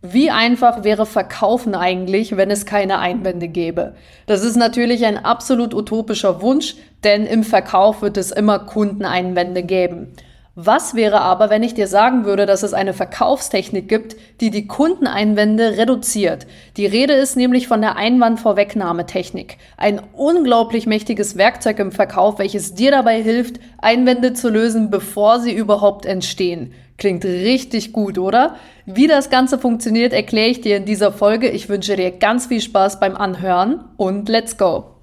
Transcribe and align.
Wie 0.00 0.30
einfach 0.30 0.84
wäre 0.84 1.06
Verkaufen 1.06 1.74
eigentlich, 1.74 2.36
wenn 2.36 2.52
es 2.52 2.66
keine 2.66 3.00
Einwände 3.00 3.48
gäbe? 3.48 3.96
Das 4.26 4.44
ist 4.44 4.54
natürlich 4.54 5.04
ein 5.04 5.24
absolut 5.24 5.74
utopischer 5.74 6.40
Wunsch, 6.40 6.76
denn 7.02 7.26
im 7.26 7.42
Verkauf 7.42 8.00
wird 8.00 8.16
es 8.16 8.30
immer 8.30 8.60
Kundeneinwände 8.60 9.64
geben. 9.64 10.12
Was 10.54 10.94
wäre 10.94 11.20
aber, 11.20 11.50
wenn 11.50 11.64
ich 11.64 11.74
dir 11.74 11.88
sagen 11.88 12.24
würde, 12.24 12.46
dass 12.46 12.62
es 12.62 12.74
eine 12.74 12.92
Verkaufstechnik 12.92 13.88
gibt, 13.88 14.14
die 14.40 14.50
die 14.50 14.68
Kundeneinwände 14.68 15.78
reduziert? 15.78 16.46
Die 16.76 16.86
Rede 16.86 17.14
ist 17.14 17.36
nämlich 17.36 17.66
von 17.66 17.80
der 17.80 17.96
Einwandvorwegnahmetechnik. 17.96 19.58
Ein 19.76 20.00
unglaublich 20.12 20.86
mächtiges 20.86 21.36
Werkzeug 21.36 21.80
im 21.80 21.90
Verkauf, 21.90 22.38
welches 22.38 22.74
dir 22.74 22.92
dabei 22.92 23.20
hilft, 23.20 23.58
Einwände 23.78 24.32
zu 24.32 24.48
lösen, 24.48 24.90
bevor 24.90 25.40
sie 25.40 25.52
überhaupt 25.52 26.06
entstehen. 26.06 26.72
Klingt 26.98 27.24
richtig 27.24 27.92
gut, 27.92 28.18
oder? 28.18 28.56
Wie 28.84 29.06
das 29.06 29.30
Ganze 29.30 29.58
funktioniert, 29.58 30.12
erkläre 30.12 30.48
ich 30.48 30.60
dir 30.60 30.76
in 30.76 30.84
dieser 30.84 31.12
Folge. 31.12 31.48
Ich 31.48 31.68
wünsche 31.68 31.96
dir 31.96 32.10
ganz 32.10 32.46
viel 32.46 32.60
Spaß 32.60 32.98
beim 32.98 33.16
Anhören 33.16 33.84
und 33.96 34.28
let's 34.28 34.58
go! 34.58 34.97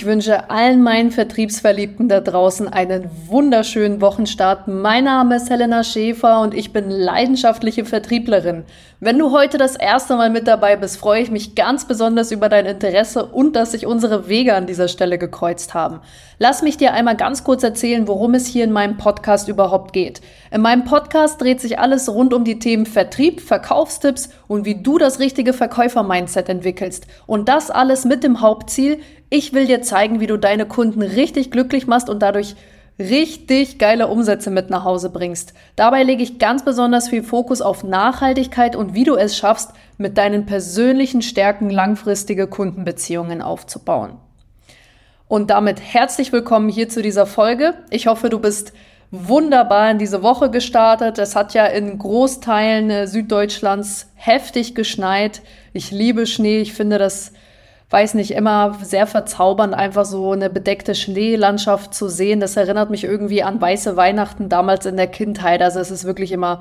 Ich 0.00 0.06
wünsche 0.06 0.48
allen 0.48 0.82
meinen 0.82 1.10
Vertriebsverliebten 1.10 2.08
da 2.08 2.20
draußen 2.22 2.66
einen 2.66 3.10
wunderschönen 3.26 4.00
Wochenstart. 4.00 4.66
Mein 4.66 5.04
Name 5.04 5.36
ist 5.36 5.50
Helena 5.50 5.84
Schäfer 5.84 6.40
und 6.40 6.54
ich 6.54 6.72
bin 6.72 6.88
leidenschaftliche 6.88 7.84
Vertrieblerin. 7.84 8.64
Wenn 8.98 9.18
du 9.18 9.30
heute 9.30 9.58
das 9.58 9.76
erste 9.76 10.16
Mal 10.16 10.30
mit 10.30 10.48
dabei 10.48 10.76
bist, 10.76 10.96
freue 10.96 11.20
ich 11.20 11.30
mich 11.30 11.54
ganz 11.54 11.86
besonders 11.86 12.32
über 12.32 12.48
dein 12.48 12.64
Interesse 12.64 13.26
und 13.26 13.54
dass 13.56 13.72
sich 13.72 13.84
unsere 13.84 14.26
Wege 14.26 14.54
an 14.54 14.66
dieser 14.66 14.88
Stelle 14.88 15.18
gekreuzt 15.18 15.74
haben. 15.74 16.00
Lass 16.42 16.62
mich 16.62 16.78
dir 16.78 16.94
einmal 16.94 17.16
ganz 17.16 17.44
kurz 17.44 17.62
erzählen, 17.62 18.08
worum 18.08 18.32
es 18.32 18.46
hier 18.46 18.64
in 18.64 18.72
meinem 18.72 18.96
Podcast 18.96 19.46
überhaupt 19.48 19.92
geht. 19.92 20.22
In 20.50 20.62
meinem 20.62 20.86
Podcast 20.86 21.38
dreht 21.38 21.60
sich 21.60 21.78
alles 21.78 22.08
rund 22.08 22.32
um 22.32 22.44
die 22.44 22.58
Themen 22.58 22.86
Vertrieb, 22.86 23.42
Verkaufstipps 23.42 24.30
und 24.48 24.64
wie 24.64 24.82
du 24.82 24.96
das 24.96 25.18
richtige 25.18 25.52
Verkäufer-Mindset 25.52 26.48
entwickelst. 26.48 27.06
Und 27.26 27.50
das 27.50 27.70
alles 27.70 28.06
mit 28.06 28.24
dem 28.24 28.40
Hauptziel, 28.40 29.00
ich 29.28 29.52
will 29.52 29.66
dir 29.66 29.82
zeigen, 29.82 30.18
wie 30.20 30.26
du 30.26 30.38
deine 30.38 30.64
Kunden 30.64 31.02
richtig 31.02 31.50
glücklich 31.50 31.86
machst 31.86 32.08
und 32.08 32.22
dadurch 32.22 32.56
richtig 32.98 33.76
geile 33.76 34.08
Umsätze 34.08 34.50
mit 34.50 34.70
nach 34.70 34.84
Hause 34.84 35.10
bringst. 35.10 35.52
Dabei 35.76 36.04
lege 36.04 36.22
ich 36.22 36.38
ganz 36.38 36.64
besonders 36.64 37.10
viel 37.10 37.22
Fokus 37.22 37.60
auf 37.60 37.84
Nachhaltigkeit 37.84 38.76
und 38.76 38.94
wie 38.94 39.04
du 39.04 39.14
es 39.14 39.36
schaffst, 39.36 39.72
mit 39.98 40.16
deinen 40.16 40.46
persönlichen 40.46 41.20
Stärken 41.20 41.68
langfristige 41.68 42.46
Kundenbeziehungen 42.46 43.42
aufzubauen. 43.42 44.16
Und 45.30 45.50
damit 45.50 45.80
herzlich 45.80 46.32
willkommen 46.32 46.68
hier 46.68 46.88
zu 46.88 47.02
dieser 47.02 47.24
Folge. 47.24 47.74
Ich 47.90 48.08
hoffe, 48.08 48.30
du 48.30 48.40
bist 48.40 48.72
wunderbar 49.12 49.88
in 49.92 49.98
diese 49.98 50.24
Woche 50.24 50.50
gestartet. 50.50 51.18
Es 51.18 51.36
hat 51.36 51.54
ja 51.54 51.66
in 51.66 51.98
Großteilen 51.98 52.90
äh, 52.90 53.06
Süddeutschlands 53.06 54.10
heftig 54.16 54.74
geschneit. 54.74 55.42
Ich 55.72 55.92
liebe 55.92 56.26
Schnee. 56.26 56.58
Ich 56.58 56.72
finde 56.72 56.98
das 56.98 57.30
weiß 57.90 58.14
nicht, 58.14 58.32
immer 58.32 58.76
sehr 58.82 59.06
verzaubernd, 59.06 59.72
einfach 59.72 60.04
so 60.04 60.32
eine 60.32 60.50
bedeckte 60.50 60.96
Schneelandschaft 60.96 61.94
zu 61.94 62.08
sehen. 62.08 62.40
Das 62.40 62.56
erinnert 62.56 62.90
mich 62.90 63.04
irgendwie 63.04 63.44
an 63.44 63.60
weiße 63.60 63.96
Weihnachten 63.96 64.48
damals 64.48 64.84
in 64.84 64.96
der 64.96 65.06
Kindheit. 65.06 65.62
Also 65.62 65.78
es 65.78 65.92
ist 65.92 66.06
wirklich 66.06 66.32
immer 66.32 66.58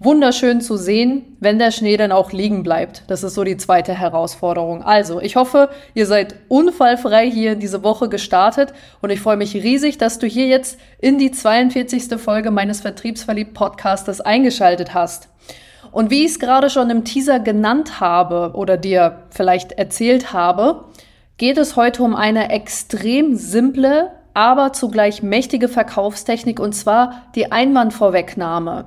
wunderschön 0.00 0.62
zu 0.62 0.78
sehen, 0.78 1.36
wenn 1.40 1.58
der 1.58 1.70
Schnee 1.70 1.98
dann 1.98 2.10
auch 2.10 2.32
liegen 2.32 2.62
bleibt. 2.62 3.04
Das 3.08 3.22
ist 3.22 3.34
so 3.34 3.44
die 3.44 3.58
zweite 3.58 3.92
Herausforderung. 3.92 4.82
Also, 4.82 5.20
ich 5.20 5.36
hoffe, 5.36 5.68
ihr 5.92 6.06
seid 6.06 6.36
unfallfrei 6.48 7.30
hier 7.30 7.52
in 7.52 7.60
diese 7.60 7.84
Woche 7.84 8.08
gestartet 8.08 8.72
und 9.02 9.10
ich 9.10 9.20
freue 9.20 9.36
mich 9.36 9.54
riesig, 9.54 9.98
dass 9.98 10.18
du 10.18 10.26
hier 10.26 10.46
jetzt 10.46 10.80
in 10.98 11.18
die 11.18 11.30
42. 11.30 12.18
Folge 12.18 12.50
meines 12.50 12.80
Vertriebsverliebt 12.80 13.52
Podcastes 13.52 14.22
eingeschaltet 14.22 14.94
hast. 14.94 15.28
Und 15.92 16.10
wie 16.10 16.24
ich 16.24 16.32
es 16.32 16.38
gerade 16.38 16.70
schon 16.70 16.88
im 16.88 17.04
Teaser 17.04 17.38
genannt 17.38 18.00
habe 18.00 18.52
oder 18.54 18.78
dir 18.78 19.24
vielleicht 19.30 19.72
erzählt 19.72 20.32
habe, 20.32 20.84
geht 21.36 21.58
es 21.58 21.76
heute 21.76 22.02
um 22.02 22.14
eine 22.14 22.50
extrem 22.50 23.36
simple, 23.36 24.12
aber 24.32 24.72
zugleich 24.72 25.22
mächtige 25.22 25.68
Verkaufstechnik 25.68 26.58
und 26.58 26.72
zwar 26.72 27.24
die 27.34 27.52
Einwandvorwegnahme. 27.52 28.86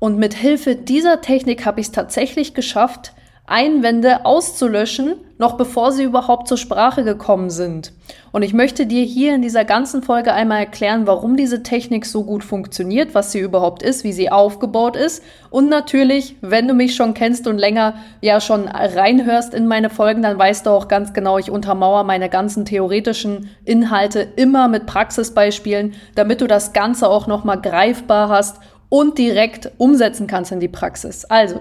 Und 0.00 0.18
mit 0.18 0.34
Hilfe 0.34 0.74
dieser 0.74 1.20
Technik 1.20 1.64
habe 1.64 1.80
ich 1.80 1.86
es 1.86 1.92
tatsächlich 1.92 2.54
geschafft, 2.54 3.12
Einwände 3.50 4.24
auszulöschen, 4.24 5.16
noch 5.36 5.56
bevor 5.56 5.90
sie 5.90 6.04
überhaupt 6.04 6.46
zur 6.46 6.56
Sprache 6.56 7.02
gekommen 7.02 7.50
sind. 7.50 7.92
Und 8.30 8.42
ich 8.42 8.54
möchte 8.54 8.86
dir 8.86 9.02
hier 9.02 9.34
in 9.34 9.42
dieser 9.42 9.64
ganzen 9.64 10.02
Folge 10.02 10.32
einmal 10.32 10.60
erklären, 10.60 11.08
warum 11.08 11.36
diese 11.36 11.64
Technik 11.64 12.06
so 12.06 12.22
gut 12.22 12.44
funktioniert, 12.44 13.12
was 13.14 13.32
sie 13.32 13.40
überhaupt 13.40 13.82
ist, 13.82 14.04
wie 14.04 14.12
sie 14.12 14.30
aufgebaut 14.30 14.96
ist. 14.96 15.24
Und 15.50 15.68
natürlich, 15.68 16.36
wenn 16.42 16.68
du 16.68 16.74
mich 16.74 16.94
schon 16.94 17.12
kennst 17.12 17.48
und 17.48 17.58
länger 17.58 17.94
ja 18.20 18.40
schon 18.40 18.68
reinhörst 18.68 19.52
in 19.52 19.66
meine 19.66 19.90
Folgen, 19.90 20.22
dann 20.22 20.38
weißt 20.38 20.66
du 20.66 20.70
auch 20.70 20.86
ganz 20.86 21.12
genau, 21.12 21.36
ich 21.38 21.50
untermauere 21.50 22.04
meine 22.04 22.28
ganzen 22.28 22.64
theoretischen 22.64 23.50
Inhalte 23.64 24.20
immer 24.36 24.68
mit 24.68 24.86
Praxisbeispielen, 24.86 25.94
damit 26.14 26.40
du 26.40 26.46
das 26.46 26.72
Ganze 26.72 27.08
auch 27.08 27.26
nochmal 27.26 27.60
greifbar 27.60 28.28
hast 28.28 28.60
und 28.90 29.16
direkt 29.16 29.72
umsetzen 29.78 30.26
kannst 30.26 30.52
in 30.52 30.60
die 30.60 30.68
Praxis. 30.68 31.24
Also, 31.24 31.60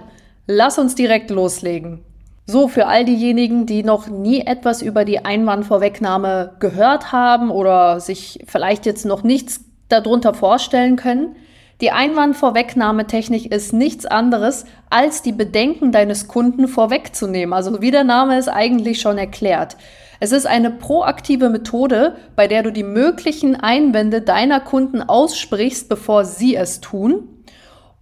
Lass 0.51 0.79
uns 0.79 0.95
direkt 0.95 1.29
loslegen. 1.29 1.99
So, 2.47 2.67
für 2.67 2.87
all 2.87 3.05
diejenigen, 3.05 3.67
die 3.67 3.83
noch 3.83 4.07
nie 4.07 4.41
etwas 4.41 4.81
über 4.81 5.05
die 5.05 5.23
Einwandvorwegnahme 5.23 6.55
gehört 6.59 7.11
haben 7.11 7.51
oder 7.51 7.99
sich 7.99 8.43
vielleicht 8.47 8.87
jetzt 8.87 9.05
noch 9.05 9.21
nichts 9.21 9.63
darunter 9.89 10.33
vorstellen 10.33 10.95
können, 10.95 11.35
die 11.81 11.91
Einwandvorwegnahmetechnik 11.91 13.51
ist 13.51 13.73
nichts 13.73 14.07
anderes, 14.07 14.65
als 14.89 15.21
die 15.21 15.33
Bedenken 15.33 15.91
deines 15.91 16.27
Kunden 16.27 16.67
vorwegzunehmen. 16.67 17.53
Also 17.53 17.79
wie 17.79 17.91
der 17.91 18.03
Name 18.03 18.35
es 18.39 18.47
eigentlich 18.47 19.01
schon 19.01 19.19
erklärt. 19.19 19.77
Es 20.19 20.31
ist 20.31 20.45
eine 20.45 20.71
proaktive 20.71 21.49
Methode, 21.49 22.15
bei 22.35 22.47
der 22.47 22.63
du 22.63 22.71
die 22.71 22.83
möglichen 22.83 23.55
Einwände 23.55 24.21
deiner 24.21 24.59
Kunden 24.59 25.01
aussprichst, 25.01 25.87
bevor 25.87 26.25
sie 26.25 26.55
es 26.55 26.81
tun 26.81 27.29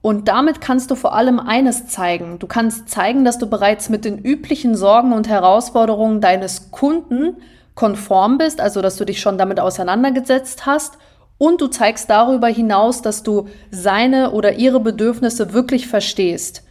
und 0.07 0.29
damit 0.29 0.61
kannst 0.61 0.89
du 0.89 0.95
vor 0.95 1.13
allem 1.15 1.37
eines 1.37 1.87
zeigen. 1.87 2.39
Du 2.39 2.47
kannst 2.47 2.87
zeigen, 2.87 3.25
dass 3.25 3.39
du 3.39 3.47
bereits 3.47 3.89
mit 3.89 4.05
den 4.05 4.19
üblichen 4.19 4.73
Sorgen 4.75 5.11
und 5.11 5.27
Herausforderungen 5.27 6.21
deines 6.21 6.71
Kunden 6.71 7.35
konform 7.75 8.37
bist, 8.37 8.61
also 8.61 8.81
dass 8.81 8.95
du 8.95 9.03
dich 9.03 9.19
schon 9.19 9.37
damit 9.37 9.59
auseinandergesetzt 9.59 10.65
hast. 10.65 10.97
Und 11.37 11.59
du 11.59 11.67
zeigst 11.67 12.09
darüber 12.09 12.47
hinaus, 12.47 13.01
dass 13.01 13.21
du 13.21 13.49
seine 13.69 14.31
oder 14.31 14.53
ihre 14.53 14.79
Bedürfnisse 14.79 15.51
wirklich 15.51 15.87
verstehst. 15.87 16.63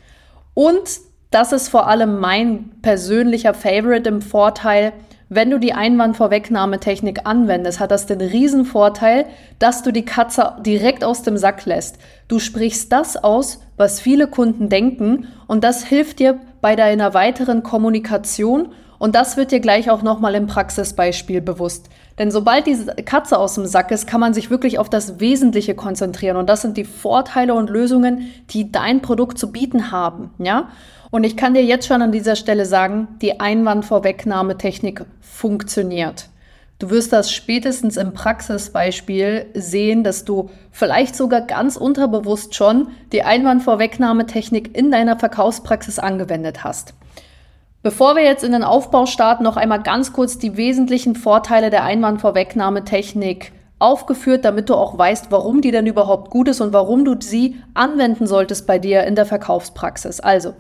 Und 0.55 1.01
das 1.31 1.53
ist 1.53 1.69
vor 1.69 1.89
allem 1.89 2.19
mein 2.19 2.71
persönlicher 2.81 3.53
Favorite 3.53 4.09
im 4.09 4.23
Vorteil, 4.23 4.93
wenn 5.29 5.51
du 5.51 5.59
die 5.59 5.73
Einwandvorwegnahmetechnik 5.73 7.21
anwendest, 7.25 7.81
hat 7.81 7.91
das 7.91 8.07
den 8.07 8.21
Riesenvorteil, 8.21 9.27
dass 9.59 9.83
du 9.83 9.91
die 9.91 10.05
Katze 10.05 10.53
direkt 10.65 11.03
aus 11.03 11.23
dem 11.23 11.37
Sack 11.37 11.65
lässt. 11.65 11.99
Du 12.29 12.39
sprichst 12.39 12.93
das 12.93 13.17
aus, 13.17 13.61
was 13.77 14.01
viele 14.01 14.29
Kunden 14.29 14.69
denken 14.69 15.27
und 15.49 15.65
das 15.65 15.85
hilft 15.85 16.21
dir 16.21 16.39
bei 16.61 16.77
deiner 16.77 17.13
weiteren 17.13 17.65
Kommunikation 17.65 18.69
und 18.99 19.15
das 19.15 19.37
wird 19.37 19.53
dir 19.53 19.61
gleich 19.61 19.91
auch 19.91 20.03
nochmal 20.03 20.35
im 20.35 20.47
Praxisbeispiel 20.47 21.41
bewusst. 21.41 21.89
Denn 22.19 22.31
sobald 22.31 22.67
diese 22.67 22.95
Katze 22.95 23.39
aus 23.39 23.55
dem 23.55 23.67
Sack 23.67 23.91
ist, 23.91 24.07
kann 24.07 24.21
man 24.21 24.33
sich 24.33 24.49
wirklich 24.49 24.79
auf 24.79 24.89
das 24.89 25.21
Wesentliche 25.21 25.75
konzentrieren. 25.75 26.39
Und 26.39 26.49
das 26.49 26.63
sind 26.63 26.79
die 26.79 26.85
Vorteile 26.85 27.53
und 27.53 27.69
Lösungen, 27.69 28.31
die 28.51 28.73
dein 28.73 29.03
Produkt 29.03 29.39
zu 29.39 29.53
bieten 29.53 29.91
haben. 29.91 30.31
Ja? 30.39 30.71
Und 31.11 31.25
ich 31.25 31.37
kann 31.37 31.55
dir 31.55 31.65
jetzt 31.65 31.87
schon 31.87 32.03
an 32.03 32.12
dieser 32.12 32.37
Stelle 32.37 32.67
sagen, 32.67 33.09
die 33.22 33.41
Einwandvorwegnahmetechnik 33.41 35.05
funktioniert. 35.21 36.28
Du 36.78 36.91
wirst 36.91 37.13
das 37.13 37.33
spätestens 37.33 37.97
im 37.97 38.13
Praxisbeispiel 38.13 39.47
sehen, 39.54 40.04
dass 40.04 40.27
du 40.27 40.51
vielleicht 40.71 41.16
sogar 41.16 41.41
ganz 41.41 41.77
unterbewusst 41.77 42.54
schon 42.54 42.89
die 43.13 43.22
Einwandvorwegnahmetechnik 43.22 44.77
in 44.77 44.91
deiner 44.91 45.19
Verkaufspraxis 45.19 45.98
angewendet 45.98 46.65
hast. 46.65 46.92
Bevor 47.83 48.15
wir 48.15 48.25
jetzt 48.25 48.45
in 48.45 48.53
den 48.53 48.65
Aufbau 48.65 49.07
starten, 49.07 49.45
noch 49.45 49.57
einmal 49.57 49.83
ganz 49.83 50.13
kurz 50.13 50.39
die 50.39 50.59
wesentlichen 50.59 51.15
Vorteile 51.15 51.71
der 51.71 51.84
Einwandvorwegnahmetechnik 51.84 53.53
aufgeführt, 53.78 54.45
damit 54.45 54.69
du 54.69 54.75
auch 54.75 54.98
weißt, 54.98 55.31
warum 55.31 55.63
die 55.63 55.71
denn 55.71 55.86
überhaupt 55.86 56.31
gut 56.31 56.48
ist 56.48 56.60
und 56.60 56.72
warum 56.72 57.04
du 57.04 57.15
sie 57.19 57.57
anwenden 57.72 58.27
solltest 58.27 58.66
bei 58.66 58.78
dir 58.78 59.04
in 59.04 59.15
der 59.15 59.25
Verkaufspraxis. 59.25 60.21
Also, 60.21 60.54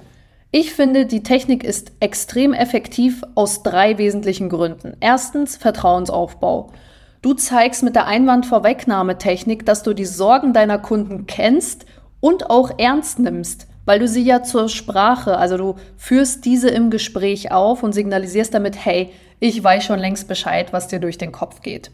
ich 0.58 0.72
finde, 0.72 1.04
die 1.04 1.22
Technik 1.22 1.62
ist 1.62 1.92
extrem 2.00 2.54
effektiv 2.54 3.22
aus 3.34 3.62
drei 3.62 3.98
wesentlichen 3.98 4.48
Gründen. 4.48 4.96
Erstens 5.00 5.58
Vertrauensaufbau. 5.58 6.72
Du 7.20 7.34
zeigst 7.34 7.82
mit 7.82 7.94
der 7.94 8.06
Einwandvorwegnahmetechnik, 8.06 9.66
dass 9.66 9.82
du 9.82 9.92
die 9.92 10.06
Sorgen 10.06 10.54
deiner 10.54 10.78
Kunden 10.78 11.26
kennst 11.26 11.84
und 12.20 12.48
auch 12.48 12.70
ernst 12.78 13.18
nimmst, 13.18 13.66
weil 13.84 13.98
du 13.98 14.08
sie 14.08 14.22
ja 14.22 14.42
zur 14.44 14.70
Sprache, 14.70 15.36
also 15.36 15.58
du 15.58 15.74
führst 15.98 16.46
diese 16.46 16.70
im 16.70 16.88
Gespräch 16.88 17.52
auf 17.52 17.82
und 17.82 17.92
signalisierst 17.92 18.54
damit, 18.54 18.82
hey, 18.82 19.10
ich 19.40 19.62
weiß 19.62 19.84
schon 19.84 19.98
längst 19.98 20.26
Bescheid, 20.26 20.72
was 20.72 20.88
dir 20.88 21.00
durch 21.00 21.18
den 21.18 21.32
Kopf 21.32 21.60
geht. 21.60 21.90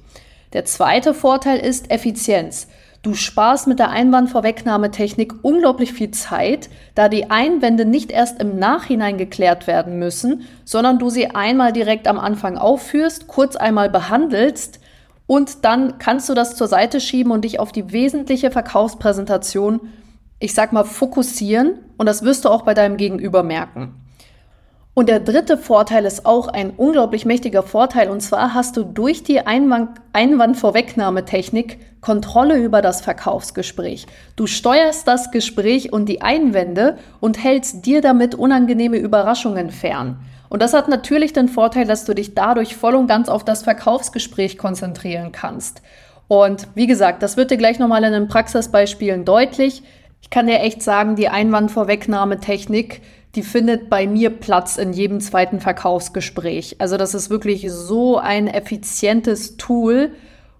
Der 0.52 0.66
zweite 0.66 1.14
Vorteil 1.14 1.58
ist 1.58 1.90
Effizienz. 1.90 2.68
Du 3.02 3.14
sparst 3.14 3.66
mit 3.66 3.80
der 3.80 3.90
Einwandvorwegnahmetechnik 3.90 5.34
unglaublich 5.42 5.92
viel 5.92 6.12
Zeit, 6.12 6.70
da 6.94 7.08
die 7.08 7.32
Einwände 7.32 7.84
nicht 7.84 8.12
erst 8.12 8.40
im 8.40 8.60
Nachhinein 8.60 9.18
geklärt 9.18 9.66
werden 9.66 9.98
müssen, 9.98 10.42
sondern 10.64 11.00
du 11.00 11.10
sie 11.10 11.26
einmal 11.26 11.72
direkt 11.72 12.06
am 12.06 12.20
Anfang 12.20 12.56
aufführst, 12.56 13.26
kurz 13.26 13.56
einmal 13.56 13.90
behandelst 13.90 14.78
und 15.26 15.64
dann 15.64 15.98
kannst 15.98 16.28
du 16.28 16.34
das 16.34 16.54
zur 16.54 16.68
Seite 16.68 17.00
schieben 17.00 17.32
und 17.32 17.44
dich 17.44 17.58
auf 17.58 17.72
die 17.72 17.90
wesentliche 17.90 18.52
Verkaufspräsentation, 18.52 19.80
ich 20.38 20.54
sag 20.54 20.72
mal, 20.72 20.84
fokussieren 20.84 21.80
und 21.96 22.06
das 22.06 22.22
wirst 22.22 22.44
du 22.44 22.50
auch 22.50 22.62
bei 22.62 22.74
deinem 22.74 22.96
Gegenüber 22.96 23.42
merken. 23.42 23.96
Und 24.94 25.08
der 25.08 25.20
dritte 25.20 25.56
Vorteil 25.56 26.04
ist 26.04 26.26
auch 26.26 26.48
ein 26.48 26.70
unglaublich 26.70 27.24
mächtiger 27.24 27.62
Vorteil. 27.62 28.10
Und 28.10 28.20
zwar 28.20 28.52
hast 28.52 28.76
du 28.76 28.84
durch 28.84 29.22
die 29.22 29.40
Einwand 29.40 30.00
Einwandvorwegnahmetechnik 30.12 31.78
Kontrolle 32.02 32.58
über 32.58 32.82
das 32.82 33.00
Verkaufsgespräch. 33.00 34.06
Du 34.36 34.46
steuerst 34.46 35.08
das 35.08 35.30
Gespräch 35.30 35.92
und 35.92 36.06
die 36.10 36.20
Einwände 36.20 36.98
und 37.20 37.42
hältst 37.42 37.86
dir 37.86 38.02
damit 38.02 38.34
unangenehme 38.34 38.98
Überraschungen 38.98 39.70
fern. 39.70 40.18
Und 40.50 40.60
das 40.60 40.74
hat 40.74 40.88
natürlich 40.88 41.32
den 41.32 41.48
Vorteil, 41.48 41.86
dass 41.86 42.04
du 42.04 42.12
dich 42.12 42.34
dadurch 42.34 42.76
voll 42.76 42.94
und 42.94 43.06
ganz 43.06 43.30
auf 43.30 43.44
das 43.44 43.62
Verkaufsgespräch 43.62 44.58
konzentrieren 44.58 45.32
kannst. 45.32 45.80
Und 46.28 46.68
wie 46.74 46.86
gesagt, 46.86 47.22
das 47.22 47.38
wird 47.38 47.50
dir 47.50 47.56
gleich 47.56 47.78
nochmal 47.78 48.04
in 48.04 48.12
den 48.12 48.28
Praxisbeispielen 48.28 49.24
deutlich. 49.24 49.82
Ich 50.20 50.28
kann 50.28 50.46
dir 50.46 50.60
echt 50.60 50.82
sagen, 50.82 51.16
die 51.16 51.28
Einwandvorwegnahmetechnik, 51.28 53.00
die 53.34 53.42
findet 53.42 53.88
bei 53.88 54.06
mir 54.06 54.30
Platz 54.30 54.76
in 54.76 54.92
jedem 54.92 55.20
zweiten 55.20 55.60
Verkaufsgespräch. 55.60 56.76
Also 56.80 56.96
das 56.96 57.14
ist 57.14 57.30
wirklich 57.30 57.70
so 57.70 58.18
ein 58.18 58.46
effizientes 58.46 59.56
Tool, 59.56 60.12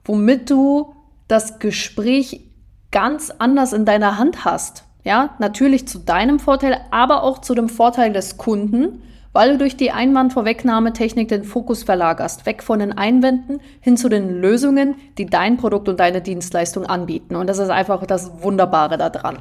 womit 0.05 0.51
du 0.51 0.95
das 1.29 1.59
Gespräch 1.59 2.49
ganz 2.91 3.31
anders 3.31 3.73
in 3.73 3.85
deiner 3.85 4.19
Hand 4.19 4.45
hast. 4.45 4.85
Ja, 5.05 5.35
natürlich 5.39 5.89
zu 5.89 5.99
deinem 5.99 6.39
Vorteil, 6.39 6.81
aber 6.91 7.25
auch 7.25 7.39
zu 7.39 7.55
dem 7.55 7.69
Vorteil 7.69 8.13
des 8.13 8.37
Kunden, 8.37 9.03
weil 9.33 9.53
du 9.53 9.59
durch 9.59 9.77
die 9.77 9.91
Einwandvorwegnahmetechnik 9.91 11.29
den 11.29 11.43
Fokus 11.43 11.83
verlagerst, 11.83 12.47
weg 12.47 12.63
von 12.63 12.79
den 12.79 12.93
Einwänden 12.93 13.61
hin 13.81 13.97
zu 13.97 14.09
den 14.09 14.41
Lösungen, 14.41 14.95
die 15.19 15.27
dein 15.27 15.57
Produkt 15.57 15.89
und 15.89 15.99
deine 15.99 16.21
Dienstleistung 16.21 16.87
anbieten. 16.87 17.35
Und 17.35 17.49
das 17.49 17.59
ist 17.59 17.71
einfach 17.71 18.07
das 18.07 18.43
Wunderbare 18.43 18.97
daran. 18.97 19.39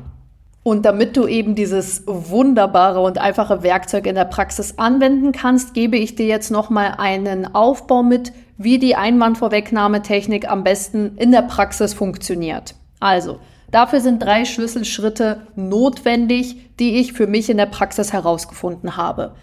Und 0.64 0.86
damit 0.86 1.18
du 1.18 1.26
eben 1.26 1.56
dieses 1.56 2.04
wunderbare 2.06 3.02
und 3.02 3.18
einfache 3.18 3.64
Werkzeug 3.64 4.06
in 4.06 4.14
der 4.14 4.26
Praxis 4.26 4.78
anwenden 4.78 5.32
kannst, 5.32 5.74
gebe 5.74 5.98
ich 5.98 6.16
dir 6.16 6.28
jetzt 6.28 6.52
nochmal 6.52 6.96
einen 7.00 7.56
Aufbau 7.56 8.04
mit, 8.04 8.32
wie 8.58 8.78
die 8.78 8.96
Einwandvorwegnahmetechnik 8.96 10.50
am 10.50 10.64
besten 10.64 11.18
in 11.18 11.32
der 11.32 11.42
Praxis 11.42 11.96
funktioniert. 11.96 12.76
Also, 13.00 13.40
dafür 13.72 14.02
sind 14.02 14.22
drei 14.22 14.46
Schlüsselschritte 14.46 15.48
notwendig, 15.56 16.78
die 16.78 17.00
ich 17.00 17.14
für 17.14 17.26
mich 17.26 17.50
in 17.50 17.58
der 17.58 17.66
Praxis 17.66 18.14
herausgefunden 18.14 18.98
habe. 18.98 19.34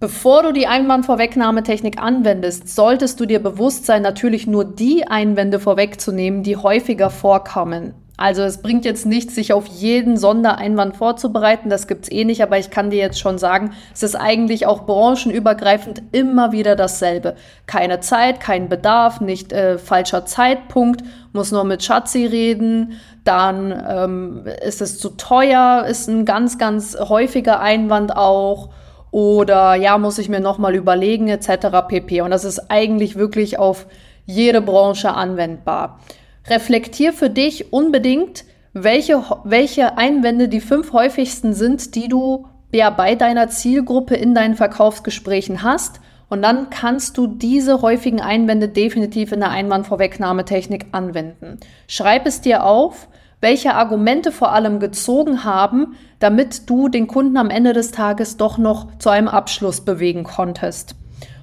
Bevor 0.00 0.44
du 0.44 0.52
die 0.52 0.66
Einwandvorwegnahmetechnik 0.66 2.00
anwendest, 2.00 2.74
solltest 2.74 3.20
du 3.20 3.26
dir 3.26 3.42
bewusst 3.42 3.84
sein, 3.84 4.00
natürlich 4.00 4.46
nur 4.46 4.64
die 4.64 5.06
Einwände 5.08 5.58
vorwegzunehmen, 5.58 6.42
die 6.42 6.56
häufiger 6.56 7.10
vorkommen. 7.10 7.94
Also 8.18 8.42
es 8.42 8.62
bringt 8.62 8.84
jetzt 8.84 9.06
nichts, 9.06 9.36
sich 9.36 9.52
auf 9.52 9.66
jeden 9.68 10.16
Sondereinwand 10.16 10.96
vorzubereiten, 10.96 11.70
das 11.70 11.86
gibt's 11.86 12.10
eh 12.10 12.24
nicht, 12.24 12.42
aber 12.42 12.58
ich 12.58 12.68
kann 12.68 12.90
dir 12.90 12.98
jetzt 12.98 13.20
schon 13.20 13.38
sagen, 13.38 13.70
es 13.94 14.02
ist 14.02 14.16
eigentlich 14.16 14.66
auch 14.66 14.86
branchenübergreifend 14.86 16.02
immer 16.10 16.50
wieder 16.50 16.74
dasselbe. 16.74 17.36
Keine 17.66 18.00
Zeit, 18.00 18.40
kein 18.40 18.68
Bedarf, 18.68 19.20
nicht 19.20 19.52
äh, 19.52 19.78
falscher 19.78 20.26
Zeitpunkt, 20.26 21.04
muss 21.32 21.52
nur 21.52 21.62
mit 21.62 21.84
Schatzi 21.84 22.26
reden, 22.26 22.98
dann 23.22 23.84
ähm, 23.88 24.44
ist 24.66 24.82
es 24.82 24.98
zu 24.98 25.10
teuer, 25.10 25.86
ist 25.88 26.08
ein 26.08 26.24
ganz, 26.24 26.58
ganz 26.58 26.98
häufiger 26.98 27.60
Einwand 27.60 28.16
auch 28.16 28.70
oder 29.12 29.76
ja, 29.76 29.96
muss 29.96 30.18
ich 30.18 30.28
mir 30.28 30.40
nochmal 30.40 30.74
überlegen 30.74 31.28
etc. 31.28 31.68
pp. 31.86 32.22
Und 32.22 32.32
das 32.32 32.44
ist 32.44 32.68
eigentlich 32.68 33.14
wirklich 33.14 33.60
auf 33.60 33.86
jede 34.26 34.60
Branche 34.60 35.14
anwendbar. 35.14 36.00
Reflektier 36.48 37.12
für 37.12 37.30
dich 37.30 37.72
unbedingt, 37.72 38.44
welche, 38.72 39.22
welche 39.44 39.98
Einwände 39.98 40.48
die 40.48 40.60
fünf 40.60 40.92
häufigsten 40.92 41.52
sind, 41.52 41.94
die 41.94 42.08
du 42.08 42.46
ja 42.72 42.90
bei 42.90 43.14
deiner 43.14 43.48
Zielgruppe 43.48 44.14
in 44.14 44.34
deinen 44.34 44.54
Verkaufsgesprächen 44.54 45.62
hast. 45.62 46.00
Und 46.28 46.42
dann 46.42 46.68
kannst 46.68 47.16
du 47.16 47.26
diese 47.26 47.80
häufigen 47.80 48.20
Einwände 48.20 48.68
definitiv 48.68 49.32
in 49.32 49.40
der 49.40 49.50
Einwandvorwegnahmetechnik 49.50 50.86
anwenden. 50.92 51.58
Schreib 51.86 52.26
es 52.26 52.42
dir 52.42 52.64
auf, 52.64 53.08
welche 53.40 53.74
Argumente 53.74 54.32
vor 54.32 54.52
allem 54.52 54.80
gezogen 54.80 55.44
haben, 55.44 55.94
damit 56.18 56.68
du 56.68 56.88
den 56.88 57.06
Kunden 57.06 57.36
am 57.36 57.50
Ende 57.50 57.72
des 57.72 57.92
Tages 57.92 58.36
doch 58.36 58.58
noch 58.58 58.98
zu 58.98 59.08
einem 59.10 59.28
Abschluss 59.28 59.80
bewegen 59.80 60.24
konntest. 60.24 60.96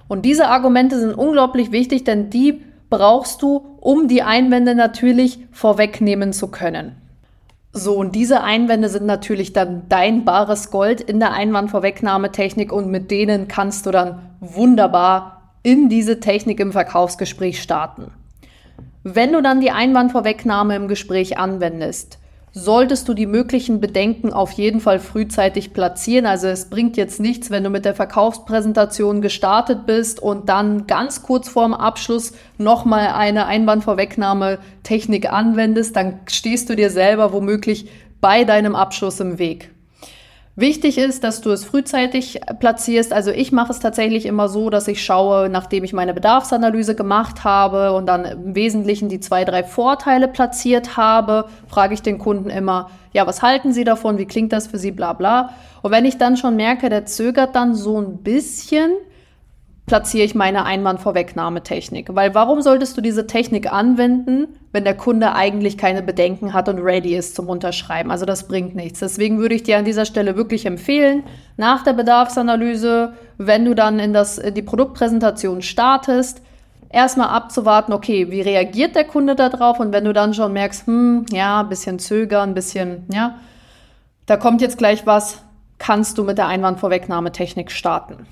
Und 0.07 0.25
diese 0.25 0.47
Argumente 0.49 0.99
sind 0.99 1.13
unglaublich 1.13 1.71
wichtig, 1.71 2.03
denn 2.03 2.29
die 2.29 2.61
brauchst 2.89 3.41
du, 3.41 3.77
um 3.79 4.07
die 4.07 4.21
Einwände 4.21 4.75
natürlich 4.75 5.39
vorwegnehmen 5.51 6.33
zu 6.33 6.47
können. 6.47 6.95
So, 7.73 7.95
und 7.97 8.15
diese 8.15 8.41
Einwände 8.41 8.87
sind 8.87 9.05
natürlich 9.05 9.51
dann 9.51 9.83
dein 9.89 10.23
bares 10.23 10.71
Gold 10.71 11.01
in 11.01 11.19
der 11.19 11.33
Einwandvorwegnahmetechnik 11.33 12.71
und 12.71 12.89
mit 12.89 13.11
denen 13.11 13.49
kannst 13.49 13.85
du 13.85 13.91
dann 13.91 14.29
wunderbar 14.39 15.51
in 15.61 15.89
diese 15.89 16.19
Technik 16.19 16.59
im 16.61 16.71
Verkaufsgespräch 16.71 17.61
starten. 17.61 18.11
Wenn 19.03 19.33
du 19.33 19.41
dann 19.41 19.59
die 19.59 19.71
Einwandvorwegnahme 19.71 20.75
im 20.75 20.87
Gespräch 20.87 21.37
anwendest, 21.37 22.17
solltest 22.57 23.09
du 23.09 23.13
die 23.13 23.25
möglichen 23.25 23.81
Bedenken 23.81 24.31
auf 24.31 24.53
jeden 24.53 24.79
Fall 24.79 24.99
frühzeitig 24.99 25.73
platzieren. 25.73 26.25
Also 26.25 26.47
es 26.47 26.69
bringt 26.69 26.95
jetzt 26.95 27.19
nichts, 27.19 27.51
wenn 27.51 27.65
du 27.65 27.69
mit 27.69 27.83
der 27.83 27.93
Verkaufspräsentation 27.93 29.21
gestartet 29.21 29.85
bist 29.85 30.21
und 30.21 30.47
dann 30.47 30.87
ganz 30.87 31.21
kurz 31.21 31.49
vorm 31.49 31.73
Abschluss 31.73 32.31
nochmal 32.57 33.09
eine 33.09 33.45
Einwandvorwegnahme-Technik 33.47 35.31
anwendest, 35.31 35.97
dann 35.97 36.21
stehst 36.27 36.69
du 36.69 36.77
dir 36.77 36.89
selber 36.89 37.33
womöglich 37.33 37.89
bei 38.21 38.45
deinem 38.45 38.75
Abschluss 38.75 39.19
im 39.19 39.37
Weg. 39.37 39.74
Wichtig 40.57 40.97
ist, 40.97 41.25
dass 41.25 41.41
du 41.41 41.51
es 41.51 41.65
frühzeitig 41.65 42.39
platzierst. 42.61 43.11
Also 43.11 43.31
ich 43.31 43.51
mache 43.51 43.73
es 43.73 43.79
tatsächlich 43.79 44.25
immer 44.25 44.47
so, 44.47 44.69
dass 44.69 44.87
ich 44.87 45.03
schaue, 45.03 45.49
nachdem 45.49 45.83
ich 45.83 45.91
meine 45.91 46.13
Bedarfsanalyse 46.13 46.95
gemacht 46.95 47.43
habe 47.43 47.91
und 47.91 48.05
dann 48.05 48.23
im 48.23 48.55
Wesentlichen 48.55 49.09
die 49.09 49.19
zwei, 49.19 49.43
drei 49.43 49.65
Vorteile 49.65 50.29
platziert 50.29 50.95
habe, 50.95 51.49
frage 51.67 51.93
ich 51.93 52.03
den 52.03 52.19
Kunden 52.19 52.49
immer, 52.49 52.89
ja, 53.11 53.27
was 53.27 53.41
halten 53.41 53.73
Sie 53.73 53.83
davon? 53.83 54.17
Wie 54.17 54.25
klingt 54.25 54.53
das 54.53 54.67
für 54.67 54.77
Sie? 54.77 54.91
Bla 54.91 55.11
bla. 55.11 55.49
Und 55.81 55.91
wenn 55.91 56.05
ich 56.05 56.17
dann 56.17 56.37
schon 56.37 56.55
merke, 56.55 56.87
der 56.87 57.05
zögert 57.05 57.53
dann 57.53 57.75
so 57.75 57.99
ein 57.99 58.19
bisschen, 58.23 58.91
platziere 59.87 60.23
ich 60.23 60.35
meine 60.35 60.63
Einwandvorwegnahmetechnik. 60.63 62.15
Weil 62.15 62.33
warum 62.33 62.61
solltest 62.61 62.95
du 62.95 63.01
diese 63.01 63.27
Technik 63.27 63.73
anwenden, 63.73 64.47
wenn 64.75 64.83
der 64.83 64.97
Kunde 64.97 65.33
eigentlich 65.33 65.77
keine 65.77 66.01
Bedenken 66.01 66.51
hat 66.51 66.67
und 66.67 66.79
ready 66.79 67.15
ist 67.15 67.33
zum 67.33 67.47
Unterschreiben? 67.47 68.11
Also 68.11 68.25
das 68.25 68.49
bringt 68.49 68.75
nichts. 68.75 68.99
Deswegen 68.99 69.39
würde 69.39 69.55
ich 69.55 69.63
dir 69.63 69.77
an 69.77 69.85
dieser 69.85 70.03
Stelle 70.03 70.35
wirklich 70.35 70.65
empfehlen, 70.65 71.23
nach 71.55 71.85
der 71.85 71.93
Bedarfsanalyse, 71.93 73.13
wenn 73.37 73.63
du 73.63 73.73
dann 73.73 73.99
in, 73.99 74.11
das, 74.11 74.37
in 74.37 74.53
die 74.53 74.61
Produktpräsentation 74.61 75.61
startest, 75.61 76.41
erstmal 76.89 77.29
abzuwarten, 77.29 77.93
okay, 77.93 78.29
wie 78.31 78.41
reagiert 78.41 78.97
der 78.97 79.05
Kunde 79.05 79.35
darauf? 79.35 79.79
Und 79.79 79.93
wenn 79.93 80.03
du 80.03 80.11
dann 80.11 80.33
schon 80.33 80.51
merkst, 80.51 80.87
hm, 80.87 81.25
ja, 81.31 81.61
ein 81.61 81.69
bisschen 81.69 81.97
zögern, 81.97 82.49
ein 82.49 82.53
bisschen, 82.53 83.05
ja, 83.13 83.35
da 84.25 84.35
kommt 84.35 84.61
jetzt 84.61 84.77
gleich 84.77 85.05
was, 85.05 85.41
kannst 85.77 86.17
du 86.17 86.25
mit 86.25 86.37
der 86.37 86.47
Einwandvorwegnahmetechnik 86.47 87.71
starten. 87.71 88.27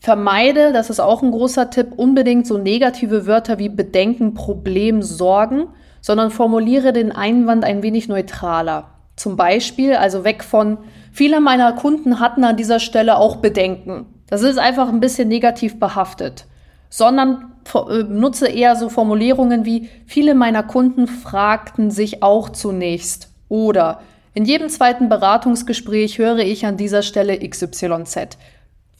Vermeide, 0.00 0.72
das 0.72 0.90
ist 0.90 1.00
auch 1.00 1.22
ein 1.22 1.30
großer 1.30 1.70
Tipp, 1.70 1.92
unbedingt 1.96 2.46
so 2.46 2.58
negative 2.58 3.26
Wörter 3.26 3.58
wie 3.58 3.68
Bedenken, 3.70 4.34
Problem, 4.34 5.02
Sorgen, 5.02 5.68
sondern 6.00 6.30
formuliere 6.30 6.92
den 6.92 7.12
Einwand 7.12 7.64
ein 7.64 7.82
wenig 7.82 8.08
neutraler. 8.08 8.90
Zum 9.16 9.36
Beispiel, 9.36 9.94
also 9.94 10.24
weg 10.24 10.44
von, 10.44 10.78
viele 11.12 11.40
meiner 11.40 11.72
Kunden 11.72 12.20
hatten 12.20 12.44
an 12.44 12.56
dieser 12.56 12.80
Stelle 12.80 13.16
auch 13.16 13.36
Bedenken. 13.36 14.06
Das 14.26 14.42
ist 14.42 14.58
einfach 14.58 14.88
ein 14.88 15.00
bisschen 15.00 15.28
negativ 15.28 15.78
behaftet. 15.78 16.46
Sondern 16.90 17.52
äh, 17.74 18.02
nutze 18.02 18.48
eher 18.48 18.76
so 18.76 18.88
Formulierungen 18.88 19.64
wie, 19.64 19.88
viele 20.06 20.34
meiner 20.34 20.62
Kunden 20.62 21.06
fragten 21.06 21.90
sich 21.90 22.22
auch 22.22 22.50
zunächst. 22.50 23.30
Oder 23.48 24.00
in 24.34 24.44
jedem 24.44 24.68
zweiten 24.68 25.08
Beratungsgespräch 25.08 26.18
höre 26.18 26.38
ich 26.38 26.66
an 26.66 26.76
dieser 26.76 27.02
Stelle 27.02 27.38
XYZ 27.38 28.36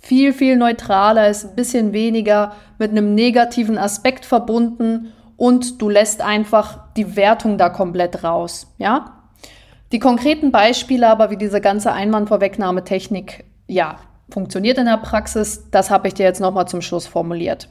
viel, 0.04 0.34
viel 0.34 0.56
neutraler, 0.56 1.30
ist 1.30 1.46
ein 1.46 1.54
bisschen 1.54 1.94
weniger 1.94 2.52
mit 2.78 2.90
einem 2.90 3.14
negativen 3.14 3.78
Aspekt 3.78 4.26
verbunden 4.26 5.12
und 5.38 5.80
du 5.80 5.88
lässt 5.88 6.20
einfach 6.20 6.78
die 6.94 7.16
Wertung 7.16 7.56
da 7.56 7.70
komplett 7.70 8.22
raus, 8.22 8.66
ja? 8.76 9.22
Die 9.92 9.98
konkreten 9.98 10.52
Beispiele 10.52 11.08
aber, 11.08 11.30
wie 11.30 11.38
diese 11.38 11.60
ganze 11.60 11.92
Einwandvorwegnahmetechnik, 11.92 13.44
ja, 13.66 13.96
funktioniert 14.28 14.76
in 14.76 14.86
der 14.86 14.98
Praxis, 14.98 15.70
das 15.70 15.90
habe 15.90 16.08
ich 16.08 16.14
dir 16.14 16.24
jetzt 16.24 16.40
nochmal 16.40 16.68
zum 16.68 16.82
Schluss 16.82 17.06
formuliert. 17.06 17.70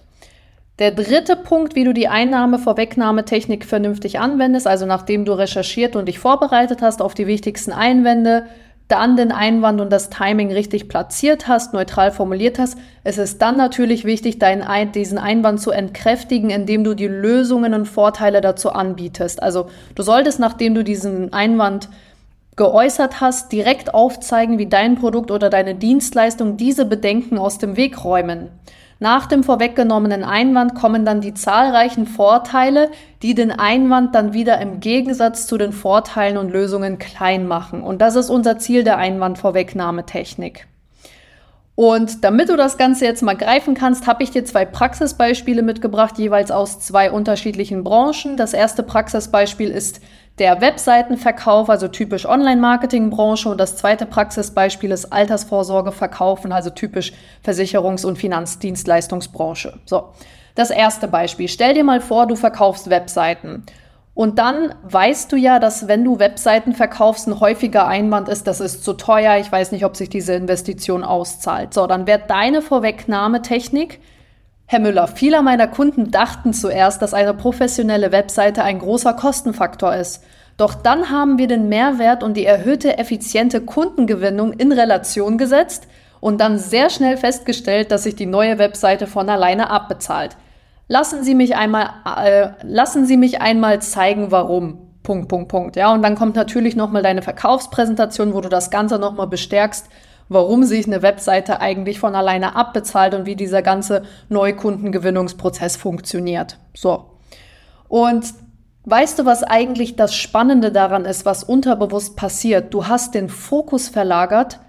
Der 0.79 0.89
dritte 0.89 1.35
Punkt, 1.35 1.75
wie 1.75 1.83
du 1.83 1.93
die 1.93 2.07
Einnahme-Vorwegnahmetechnik 2.07 3.63
vernünftig 3.63 4.19
anwendest, 4.19 4.65
also 4.65 4.87
nachdem 4.87 5.23
du 5.23 5.33
recherchiert 5.33 5.95
und 5.95 6.07
dich 6.07 6.17
vorbereitet 6.17 6.81
hast 6.81 6.99
auf 6.99 7.13
die 7.13 7.27
wichtigsten 7.27 7.71
Einwände, 7.71 8.47
dann 8.87 9.17
den 9.17 9.31
Einwand 9.31 9.81
und 9.81 9.91
das 9.91 10.09
Timing 10.09 10.51
richtig 10.51 10.89
platziert 10.89 11.47
hast, 11.47 11.73
neutral 11.73 12.11
formuliert 12.11 12.59
hast, 12.59 12.77
es 13.03 13.17
ist 13.17 13.41
dann 13.41 13.57
natürlich 13.57 14.05
wichtig, 14.05 14.41
Ein 14.43 14.91
diesen 14.91 15.17
Einwand 15.17 15.61
zu 15.61 15.71
entkräftigen, 15.71 16.49
indem 16.49 16.83
du 16.83 16.93
die 16.93 17.07
Lösungen 17.07 17.73
und 17.73 17.85
Vorteile 17.85 18.41
dazu 18.41 18.71
anbietest. 18.71 19.41
Also 19.41 19.67
du 19.95 20.03
solltest, 20.03 20.39
nachdem 20.39 20.75
du 20.75 20.83
diesen 20.83 21.33
Einwand 21.33 21.89
geäußert 22.55 23.19
hast, 23.19 23.51
direkt 23.51 23.93
aufzeigen, 23.93 24.59
wie 24.59 24.67
dein 24.67 24.95
Produkt 24.95 25.31
oder 25.31 25.49
deine 25.49 25.75
Dienstleistung 25.75 26.57
diese 26.57 26.85
Bedenken 26.85 27.37
aus 27.37 27.57
dem 27.57 27.77
Weg 27.77 28.03
räumen. 28.03 28.49
Nach 29.03 29.25
dem 29.25 29.43
vorweggenommenen 29.43 30.23
Einwand 30.23 30.75
kommen 30.75 31.03
dann 31.03 31.19
die 31.19 31.33
zahlreichen 31.33 32.07
Vorteile, 32.07 32.89
die 33.21 33.35
den 33.35 33.51
Einwand 33.51 34.15
dann 34.15 34.31
wieder 34.31 34.61
im 34.61 34.79
Gegensatz 34.79 35.45
zu 35.45 35.57
den 35.57 35.73
Vorteilen 35.73 36.37
und 36.37 36.49
Lösungen 36.49 36.99
klein 36.99 37.45
machen. 37.45 37.83
Und 37.83 38.01
das 38.01 38.15
ist 38.15 38.29
unser 38.29 38.59
Ziel 38.59 38.85
der 38.85 38.97
Einwandvorwegnahmetechnik. 38.99 40.67
Und 41.75 42.23
damit 42.23 42.49
du 42.49 42.55
das 42.55 42.77
Ganze 42.77 43.05
jetzt 43.05 43.23
mal 43.23 43.35
greifen 43.35 43.73
kannst, 43.73 44.05
habe 44.05 44.21
ich 44.21 44.29
dir 44.29 44.45
zwei 44.45 44.63
Praxisbeispiele 44.63 45.63
mitgebracht, 45.63 46.19
jeweils 46.19 46.51
aus 46.51 46.79
zwei 46.79 47.11
unterschiedlichen 47.11 47.83
Branchen. 47.83 48.37
Das 48.37 48.53
erste 48.53 48.83
Praxisbeispiel 48.83 49.71
ist 49.71 49.99
der 50.37 50.61
Webseitenverkauf, 50.61 51.69
also 51.69 51.87
typisch 51.87 52.27
Online-Marketing-Branche. 52.27 53.49
Und 53.49 53.57
das 53.59 53.75
zweite 53.75 54.05
Praxisbeispiel 54.05 54.91
ist 54.91 55.11
Altersvorsorge 55.11 55.91
verkaufen, 55.91 56.51
also 56.51 56.69
typisch 56.69 57.13
Versicherungs- 57.43 58.05
und 58.05 58.17
Finanzdienstleistungsbranche. 58.19 59.79
So, 59.85 60.09
das 60.53 60.69
erste 60.69 61.07
Beispiel. 61.07 61.47
Stell 61.47 61.73
dir 61.73 61.83
mal 61.83 62.01
vor, 62.01 62.27
du 62.27 62.35
verkaufst 62.35 62.91
Webseiten. 62.91 63.63
Und 64.15 64.37
dann 64.37 64.75
weißt 64.83 65.31
du 65.31 65.37
ja, 65.37 65.57
dass 65.57 65.87
wenn 65.87 66.03
du 66.03 66.19
Webseiten 66.19 66.73
verkaufst, 66.73 67.27
ein 67.27 67.39
häufiger 67.39 67.87
Einwand 67.87 68.29
ist, 68.29 68.45
das 68.45 68.59
ist 68.59 68.83
zu 68.83 68.93
teuer, 68.93 69.37
ich 69.37 69.51
weiß 69.51 69.71
nicht, 69.71 69.85
ob 69.85 69.95
sich 69.95 70.09
diese 70.09 70.33
Investition 70.33 71.03
auszahlt. 71.03 71.73
So, 71.73 71.87
dann 71.87 72.05
wäre 72.05 72.21
deine 72.27 72.61
Vorwegnahmetechnik, 72.61 73.99
Herr 74.65 74.79
Müller, 74.79 75.07
viele 75.07 75.41
meiner 75.41 75.67
Kunden 75.67 76.09
dachten 76.11 76.53
zuerst, 76.53 77.01
dass 77.01 77.13
eine 77.13 77.33
professionelle 77.33 78.11
Webseite 78.11 78.63
ein 78.63 78.79
großer 78.79 79.13
Kostenfaktor 79.13 79.95
ist. 79.95 80.23
Doch 80.57 80.75
dann 80.75 81.09
haben 81.09 81.37
wir 81.37 81.47
den 81.47 81.67
Mehrwert 81.67 82.23
und 82.23 82.35
die 82.37 82.45
erhöhte 82.45 82.97
effiziente 82.97 83.61
Kundengewinnung 83.61 84.53
in 84.53 84.71
Relation 84.71 85.37
gesetzt 85.37 85.87
und 86.19 86.39
dann 86.39 86.57
sehr 86.57 86.89
schnell 86.89 87.17
festgestellt, 87.17 87.91
dass 87.91 88.03
sich 88.03 88.15
die 88.15 88.27
neue 88.27 88.57
Webseite 88.59 89.07
von 89.07 89.29
alleine 89.29 89.69
abbezahlt. 89.69 90.37
Lassen 90.93 91.23
Sie 91.23 91.33
mich 91.33 91.55
einmal, 91.55 91.89
äh, 92.05 92.49
lassen 92.61 93.07
Sie 93.07 93.17
mich 93.17 93.41
einmal 93.41 93.81
zeigen, 93.81 94.29
warum. 94.29 94.77
Punkt, 95.01 95.27
Punkt, 95.27 95.47
Punkt. 95.47 95.75
Ja, 95.75 95.91
und 95.91 96.03
dann 96.03 96.13
kommt 96.13 96.35
natürlich 96.35 96.75
nochmal 96.75 97.01
deine 97.01 97.23
Verkaufspräsentation, 97.23 98.35
wo 98.35 98.41
du 98.41 98.47
das 98.47 98.69
Ganze 98.69 98.99
nochmal 98.99 99.25
bestärkst 99.25 99.89
warum 100.29 100.63
sich 100.63 100.85
eine 100.85 101.01
Webseite 101.01 101.61
eigentlich 101.61 101.99
von 101.99 102.15
alleine 102.15 102.55
abbezahlt 102.55 103.13
und 103.13 103.25
wie 103.25 103.35
dieser 103.35 103.61
ganze 103.61 104.03
Neukundengewinnungsprozess 104.29 105.75
funktioniert. 105.75 106.57
So. 106.75 107.05
Und 107.87 108.25
weißt 108.85 109.19
du, 109.19 109.25
was 109.25 109.43
eigentlich 109.43 109.95
das 109.95 110.15
Spannende 110.15 110.71
daran 110.71 111.05
ist, 111.05 111.25
was 111.25 111.43
unterbewusst 111.43 112.15
passiert? 112.15 112.73
Du 112.73 112.87
hast 112.87 113.15
den 113.15 113.29
Fokus 113.29 113.89
verlagert 113.89 114.59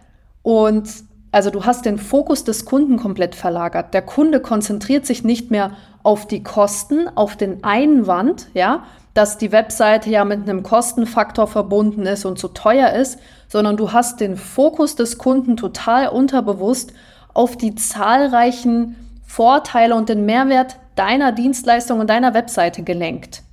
und 0.42 0.88
also 1.34 1.50
du 1.50 1.64
hast 1.64 1.84
den 1.84 1.98
Fokus 1.98 2.44
des 2.44 2.64
Kunden 2.64 2.96
komplett 2.96 3.34
verlagert. 3.34 3.92
Der 3.92 4.02
Kunde 4.02 4.38
konzentriert 4.38 5.04
sich 5.04 5.24
nicht 5.24 5.50
mehr 5.50 5.72
auf 6.04 6.28
die 6.28 6.44
Kosten, 6.44 7.08
auf 7.16 7.36
den 7.36 7.64
Einwand, 7.64 8.46
ja, 8.54 8.84
dass 9.14 9.36
die 9.36 9.50
Webseite 9.50 10.10
ja 10.10 10.24
mit 10.24 10.42
einem 10.42 10.62
Kostenfaktor 10.62 11.48
verbunden 11.48 12.06
ist 12.06 12.24
und 12.24 12.38
zu 12.38 12.48
teuer 12.48 12.90
ist, 12.90 13.18
sondern 13.48 13.76
du 13.76 13.92
hast 13.92 14.20
den 14.20 14.36
Fokus 14.36 14.94
des 14.94 15.18
Kunden 15.18 15.56
total 15.56 16.08
unterbewusst 16.08 16.92
auf 17.32 17.56
die 17.56 17.74
zahlreichen 17.74 18.94
Vorteile 19.26 19.96
und 19.96 20.08
den 20.08 20.26
Mehrwert 20.26 20.76
deiner 20.94 21.32
Dienstleistung 21.32 21.98
und 21.98 22.10
deiner 22.10 22.34
Webseite 22.34 22.84
gelenkt. 22.84 23.43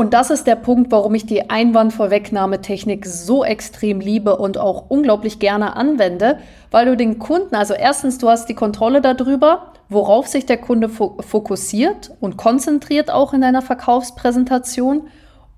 Und 0.00 0.14
das 0.14 0.30
ist 0.30 0.46
der 0.46 0.56
Punkt, 0.56 0.90
warum 0.92 1.14
ich 1.14 1.26
die 1.26 1.50
Einwandvorwegnahmetechnik 1.50 3.04
so 3.04 3.44
extrem 3.44 4.00
liebe 4.00 4.34
und 4.34 4.56
auch 4.56 4.86
unglaublich 4.88 5.40
gerne 5.40 5.76
anwende, 5.76 6.38
weil 6.70 6.86
du 6.86 6.96
den 6.96 7.18
Kunden, 7.18 7.54
also 7.54 7.74
erstens, 7.74 8.16
du 8.16 8.30
hast 8.30 8.48
die 8.48 8.54
Kontrolle 8.54 9.02
darüber, 9.02 9.74
worauf 9.90 10.26
sich 10.26 10.46
der 10.46 10.56
Kunde 10.56 10.88
fokussiert 10.88 12.12
und 12.18 12.38
konzentriert 12.38 13.10
auch 13.10 13.34
in 13.34 13.42
deiner 13.42 13.60
Verkaufspräsentation 13.60 15.08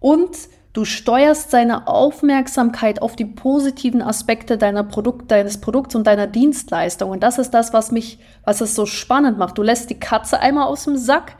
und 0.00 0.36
du 0.72 0.84
steuerst 0.84 1.52
seine 1.52 1.86
Aufmerksamkeit 1.86 3.00
auf 3.00 3.14
die 3.14 3.26
positiven 3.26 4.02
Aspekte 4.02 4.58
deiner 4.58 4.82
Produkt, 4.82 5.30
deines 5.30 5.60
Produkts 5.60 5.94
und 5.94 6.04
deiner 6.08 6.26
Dienstleistung. 6.26 7.10
Und 7.10 7.22
das 7.22 7.38
ist 7.38 7.52
das, 7.52 7.72
was 7.72 7.92
mich, 7.92 8.18
was 8.42 8.60
es 8.60 8.74
so 8.74 8.86
spannend 8.86 9.38
macht. 9.38 9.56
Du 9.56 9.62
lässt 9.62 9.88
die 9.88 10.00
Katze 10.00 10.40
einmal 10.40 10.66
aus 10.66 10.82
dem 10.82 10.96
Sack 10.96 11.36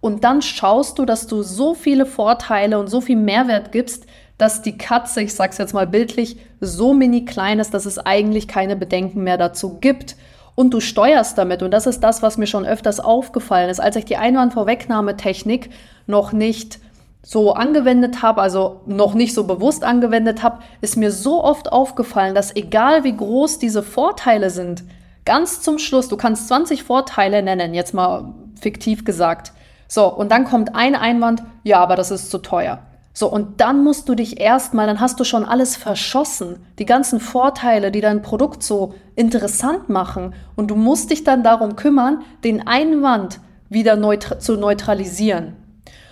und 0.00 0.24
dann 0.24 0.42
schaust 0.42 0.98
du, 0.98 1.04
dass 1.04 1.26
du 1.26 1.42
so 1.42 1.74
viele 1.74 2.06
Vorteile 2.06 2.78
und 2.78 2.88
so 2.88 3.00
viel 3.00 3.16
Mehrwert 3.16 3.72
gibst, 3.72 4.06
dass 4.38 4.62
die 4.62 4.76
Katze, 4.76 5.22
ich 5.22 5.34
sag's 5.34 5.58
jetzt 5.58 5.72
mal 5.72 5.86
bildlich, 5.86 6.36
so 6.60 6.92
mini 6.92 7.24
klein 7.24 7.58
ist, 7.58 7.72
dass 7.72 7.86
es 7.86 7.98
eigentlich 7.98 8.48
keine 8.48 8.76
Bedenken 8.76 9.22
mehr 9.24 9.38
dazu 9.38 9.78
gibt 9.80 10.16
und 10.54 10.74
du 10.74 10.80
steuerst 10.80 11.38
damit. 11.38 11.62
Und 11.62 11.70
das 11.70 11.86
ist 11.86 12.00
das, 12.00 12.22
was 12.22 12.36
mir 12.36 12.46
schon 12.46 12.66
öfters 12.66 13.00
aufgefallen 13.00 13.70
ist, 13.70 13.80
als 13.80 13.96
ich 13.96 14.04
die 14.04 14.16
Einwandvorwegnahmetechnik 14.16 15.70
noch 16.06 16.32
nicht 16.32 16.78
so 17.22 17.54
angewendet 17.54 18.22
habe, 18.22 18.40
also 18.40 18.82
noch 18.86 19.14
nicht 19.14 19.34
so 19.34 19.44
bewusst 19.44 19.82
angewendet 19.82 20.42
habe, 20.42 20.60
ist 20.80 20.96
mir 20.96 21.10
so 21.10 21.42
oft 21.42 21.72
aufgefallen, 21.72 22.34
dass 22.34 22.54
egal 22.54 23.02
wie 23.02 23.16
groß 23.16 23.58
diese 23.58 23.82
Vorteile 23.82 24.50
sind, 24.50 24.84
ganz 25.24 25.60
zum 25.60 25.78
Schluss, 25.78 26.08
du 26.08 26.16
kannst 26.16 26.46
20 26.46 26.84
Vorteile 26.84 27.42
nennen, 27.42 27.74
jetzt 27.74 27.94
mal 27.94 28.32
fiktiv 28.60 29.04
gesagt. 29.04 29.52
So, 29.88 30.12
und 30.12 30.30
dann 30.30 30.44
kommt 30.44 30.74
ein 30.74 30.94
Einwand, 30.94 31.42
ja, 31.62 31.80
aber 31.80 31.96
das 31.96 32.10
ist 32.10 32.30
zu 32.30 32.38
teuer. 32.38 32.80
So, 33.12 33.28
und 33.28 33.62
dann 33.62 33.82
musst 33.82 34.10
du 34.10 34.14
dich 34.14 34.40
erstmal, 34.40 34.86
dann 34.86 35.00
hast 35.00 35.18
du 35.18 35.24
schon 35.24 35.46
alles 35.46 35.74
verschossen, 35.74 36.56
die 36.78 36.84
ganzen 36.84 37.18
Vorteile, 37.18 37.90
die 37.90 38.02
dein 38.02 38.20
Produkt 38.20 38.62
so 38.62 38.92
interessant 39.14 39.88
machen. 39.88 40.34
Und 40.54 40.70
du 40.70 40.76
musst 40.76 41.10
dich 41.10 41.24
dann 41.24 41.42
darum 41.42 41.76
kümmern, 41.76 42.22
den 42.44 42.66
Einwand 42.66 43.40
wieder 43.70 43.96
neutra 43.96 44.38
zu 44.38 44.56
neutralisieren. 44.56 45.56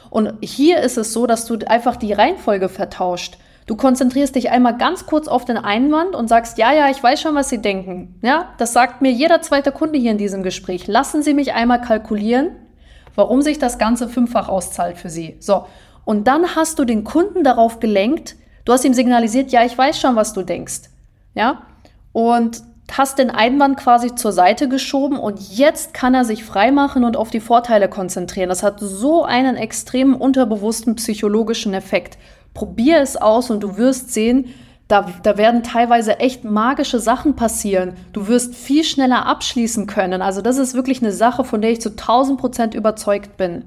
Und 0.09 0.33
hier 0.41 0.81
ist 0.81 0.97
es 0.97 1.13
so, 1.13 1.27
dass 1.27 1.45
du 1.45 1.59
einfach 1.67 1.97
die 1.97 2.13
Reihenfolge 2.13 2.71
vertauscht. 2.71 3.37
Du 3.67 3.77
konzentrierst 3.77 4.35
dich 4.35 4.51
einmal 4.51 4.79
ganz 4.79 5.07
kurz 5.07 5.29
auf 5.29 5.45
den 5.45 5.57
Einwand 5.57 6.15
und 6.15 6.29
sagst, 6.29 6.57
ja, 6.57 6.73
ja, 6.73 6.89
ich 6.91 7.03
weiß 7.03 7.21
schon, 7.21 7.35
was 7.35 7.49
Sie 7.49 7.61
denken. 7.61 8.15
Ja, 8.23 8.51
das 8.59 8.73
sagt 8.73 9.03
mir 9.03 9.11
jeder 9.11 9.43
zweite 9.43 9.73
Kunde 9.73 9.99
hier 9.99 10.11
in 10.11 10.19
diesem 10.19 10.43
Gespräch. 10.43 10.87
Lassen 10.87 11.23
Sie 11.23 11.35
mich 11.35 11.53
einmal 11.53 11.81
kalkulieren, 11.81 12.51
warum 13.15 13.43
sich 13.43 13.59
das 13.59 13.79
Ganze 13.79 14.09
fünffach 14.09 14.49
auszahlt 14.49 14.99
für 14.99 15.11
Sie. 15.11 15.37
So. 15.41 15.67
Und 16.05 16.27
dann 16.27 16.55
hast 16.55 16.79
du 16.79 16.85
den 16.85 17.05
Kunden 17.05 17.45
darauf 17.45 17.81
gelenkt, 17.81 18.37
du 18.65 18.73
hast 18.73 18.85
ihm 18.85 18.95
signalisiert, 18.95 19.53
ja, 19.53 19.65
ich 19.65 19.77
weiß 19.77 19.99
schon, 19.99 20.17
was 20.17 20.33
du 20.33 20.43
denkst. 20.43 20.83
Ja? 21.35 21.63
Und 22.13 22.63
hast 22.93 23.19
den 23.19 23.31
Einwand 23.31 23.79
quasi 23.79 24.15
zur 24.15 24.33
Seite 24.33 24.69
geschoben 24.69 25.19
und 25.19 25.41
jetzt 25.57 25.95
kann 25.95 26.15
er 26.15 26.25
sich 26.25 26.45
freimachen 26.45 27.05
und 27.05 27.17
auf 27.17 27.31
die 27.31 27.41
Vorteile 27.41 27.89
konzentrieren. 27.89 28.51
Das 28.51 28.63
hat 28.63 28.79
so 28.79 29.25
einen 29.25 29.57
extremen 29.57 30.15
unterbewussten 30.15 30.95
psychologischen 30.97 31.73
Effekt. 31.73 32.19
Probier 32.53 33.01
es 33.01 33.17
aus 33.17 33.51
und 33.51 33.63
du 33.63 33.77
wirst 33.79 34.13
sehen, 34.13 34.55
da, 34.89 35.07
da 35.23 35.39
werden 35.39 35.63
teilweise 35.63 36.21
echt 36.21 36.45
magische 36.45 36.99
Sachen 36.99 37.37
passieren. 37.37 37.95
Du 38.13 38.29
wirst 38.29 38.55
viel 38.55 38.85
schneller 38.85 39.27
abschließen 39.27 39.87
können. 39.87 40.21
Also 40.21 40.43
das 40.43 40.59
ist 40.59 40.75
wirklich 40.75 41.03
eine 41.03 41.13
Sache, 41.13 41.45
von 41.45 41.63
der 41.63 41.71
ich 41.71 41.81
zu 41.81 41.91
1000 41.91 42.39
Prozent 42.39 42.75
überzeugt 42.75 43.37
bin. 43.37 43.65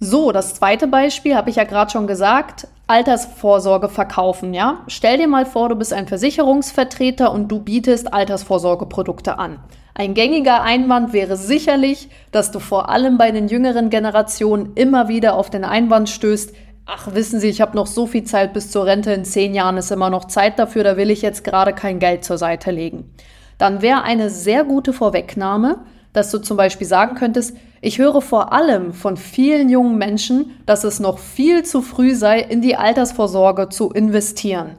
So, 0.00 0.32
das 0.32 0.54
zweite 0.54 0.86
Beispiel 0.86 1.34
habe 1.34 1.50
ich 1.50 1.56
ja 1.56 1.64
gerade 1.64 1.90
schon 1.90 2.06
gesagt. 2.06 2.66
Altersvorsorge 2.86 3.88
verkaufen, 3.88 4.52
ja? 4.52 4.80
Stell 4.88 5.18
dir 5.18 5.28
mal 5.28 5.46
vor, 5.46 5.68
du 5.68 5.76
bist 5.76 5.92
ein 5.92 6.08
Versicherungsvertreter 6.08 7.30
und 7.32 7.48
du 7.48 7.60
bietest 7.60 8.12
Altersvorsorgeprodukte 8.12 9.38
an. 9.38 9.60
Ein 9.94 10.14
gängiger 10.14 10.62
Einwand 10.62 11.12
wäre 11.12 11.36
sicherlich, 11.36 12.08
dass 12.32 12.50
du 12.50 12.58
vor 12.58 12.88
allem 12.88 13.18
bei 13.18 13.30
den 13.30 13.48
jüngeren 13.48 13.90
Generationen 13.90 14.72
immer 14.74 15.08
wieder 15.08 15.34
auf 15.34 15.50
den 15.50 15.64
Einwand 15.64 16.08
stößt, 16.08 16.54
ach, 16.92 17.14
wissen 17.14 17.40
Sie, 17.40 17.48
ich 17.48 17.60
habe 17.60 17.76
noch 17.76 17.86
so 17.86 18.06
viel 18.06 18.24
Zeit 18.24 18.52
bis 18.52 18.70
zur 18.70 18.84
Rente, 18.84 19.12
in 19.12 19.24
zehn 19.24 19.54
Jahren 19.54 19.76
ist 19.76 19.92
immer 19.92 20.10
noch 20.10 20.24
Zeit 20.26 20.58
dafür, 20.58 20.82
da 20.82 20.96
will 20.96 21.10
ich 21.10 21.22
jetzt 21.22 21.44
gerade 21.44 21.72
kein 21.72 21.98
Geld 22.00 22.24
zur 22.24 22.36
Seite 22.36 22.70
legen. 22.70 23.14
Dann 23.58 23.80
wäre 23.80 24.02
eine 24.02 24.30
sehr 24.30 24.64
gute 24.64 24.92
Vorwegnahme, 24.92 25.78
dass 26.12 26.30
du 26.30 26.38
zum 26.38 26.56
Beispiel 26.56 26.86
sagen 26.86 27.14
könntest, 27.14 27.56
ich 27.80 27.98
höre 27.98 28.20
vor 28.20 28.52
allem 28.52 28.92
von 28.92 29.16
vielen 29.16 29.68
jungen 29.68 29.96
Menschen, 29.96 30.50
dass 30.66 30.84
es 30.84 30.98
noch 30.98 31.18
viel 31.18 31.64
zu 31.64 31.80
früh 31.80 32.14
sei, 32.14 32.40
in 32.40 32.60
die 32.60 32.76
Altersvorsorge 32.76 33.68
zu 33.68 33.90
investieren. 33.90 34.76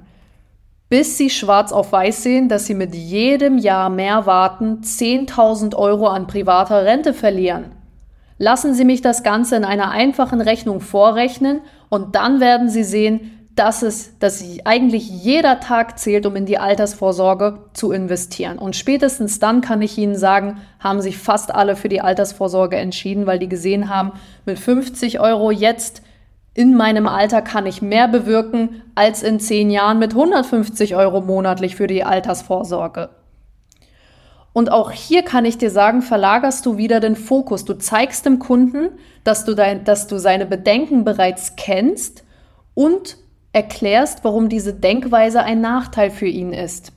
bis 0.90 1.18
sie 1.18 1.30
schwarz 1.30 1.72
auf 1.72 1.94
weiß 1.94 2.24
sehen, 2.24 2.50
dass 2.50 2.66
sie 2.66 2.74
mit 2.74 2.94
jedem 2.94 3.58
Jahr 3.58 3.90
mehr 3.90 4.26
warten 4.26 4.82
10.000 4.84 5.74
Euro 5.74 6.08
an 6.08 6.28
privater 6.28 6.84
Rente 6.84 7.14
verlieren. 7.14 7.72
Lassen 8.38 8.74
Sie 8.74 8.86
mich 8.86 9.02
das 9.02 9.22
Ganze 9.22 9.56
in 9.56 9.64
einer 9.64 9.92
einfachen 9.92 10.42
Rechnung 10.42 10.82
vorrechnen 10.82 11.62
und 11.92 12.16
dann 12.16 12.40
werden 12.40 12.70
Sie 12.70 12.86
sehen, 12.86 13.50
dass 13.56 13.82
es, 13.82 14.18
dass 14.18 14.42
eigentlich 14.64 15.10
jeder 15.10 15.60
Tag 15.60 16.00
zählt, 16.00 16.26
um 16.26 16.38
in 16.38 16.46
die 16.46 16.58
Altersvorsorge 16.58 17.66
zu 17.74 17.92
investieren. 17.92 18.58
Und 18.58 18.78
spätestens 18.78 19.40
dann 19.40 19.60
kann 19.60 19.82
ich 19.82 19.98
Ihnen 19.98 20.16
sagen, 20.16 20.62
haben 20.80 21.02
sich 21.02 21.18
fast 21.18 21.54
alle 21.54 21.76
für 21.76 21.90
die 21.90 22.00
Altersvorsorge 22.00 22.78
entschieden, 22.78 23.28
weil 23.28 23.40
die 23.40 23.50
gesehen 23.50 23.90
haben, 23.90 24.14
mit 24.46 24.58
50 24.58 25.20
Euro 25.20 25.52
jetzt 25.52 26.02
in 26.54 26.78
meinem 26.78 27.08
Alter 27.08 27.42
kann 27.42 27.66
ich 27.66 27.82
mehr 27.82 28.08
bewirken 28.08 28.82
als 28.96 29.22
in 29.22 29.42
zehn 29.42 29.70
Jahren 29.70 30.00
mit 30.00 30.14
150 30.14 30.96
Euro 30.96 31.20
monatlich 31.20 31.76
für 31.76 31.88
die 31.88 32.06
Altersvorsorge. 32.06 33.10
Und 34.54 34.72
auch 34.72 34.92
hier 34.92 35.24
kann 35.24 35.46
ich 35.46 35.58
dir 35.58 35.70
sagen, 35.70 36.02
verlagerst 36.02 36.66
du 36.66 36.78
wieder 36.78 37.00
den 37.00 37.16
Fokus. 37.16 37.64
Du 37.64 37.74
zeigst 37.74 38.26
dem 38.26 38.40
Kunden, 38.40 38.90
dass 39.24 39.46
du, 39.46 39.54
dein, 39.54 39.86
dass 39.86 40.08
du 40.08 40.18
seine 40.18 40.46
Bedenken 40.46 41.04
bereits 41.06 41.56
kennst 41.56 42.24
und 42.74 43.18
erklärst, 43.54 44.24
warum 44.24 44.50
diese 44.50 44.74
Denkweise 44.74 45.44
ein 45.44 45.62
Nachteil 45.62 46.10
für 46.10 46.28
ihn 46.28 46.54
ist. 46.54 46.92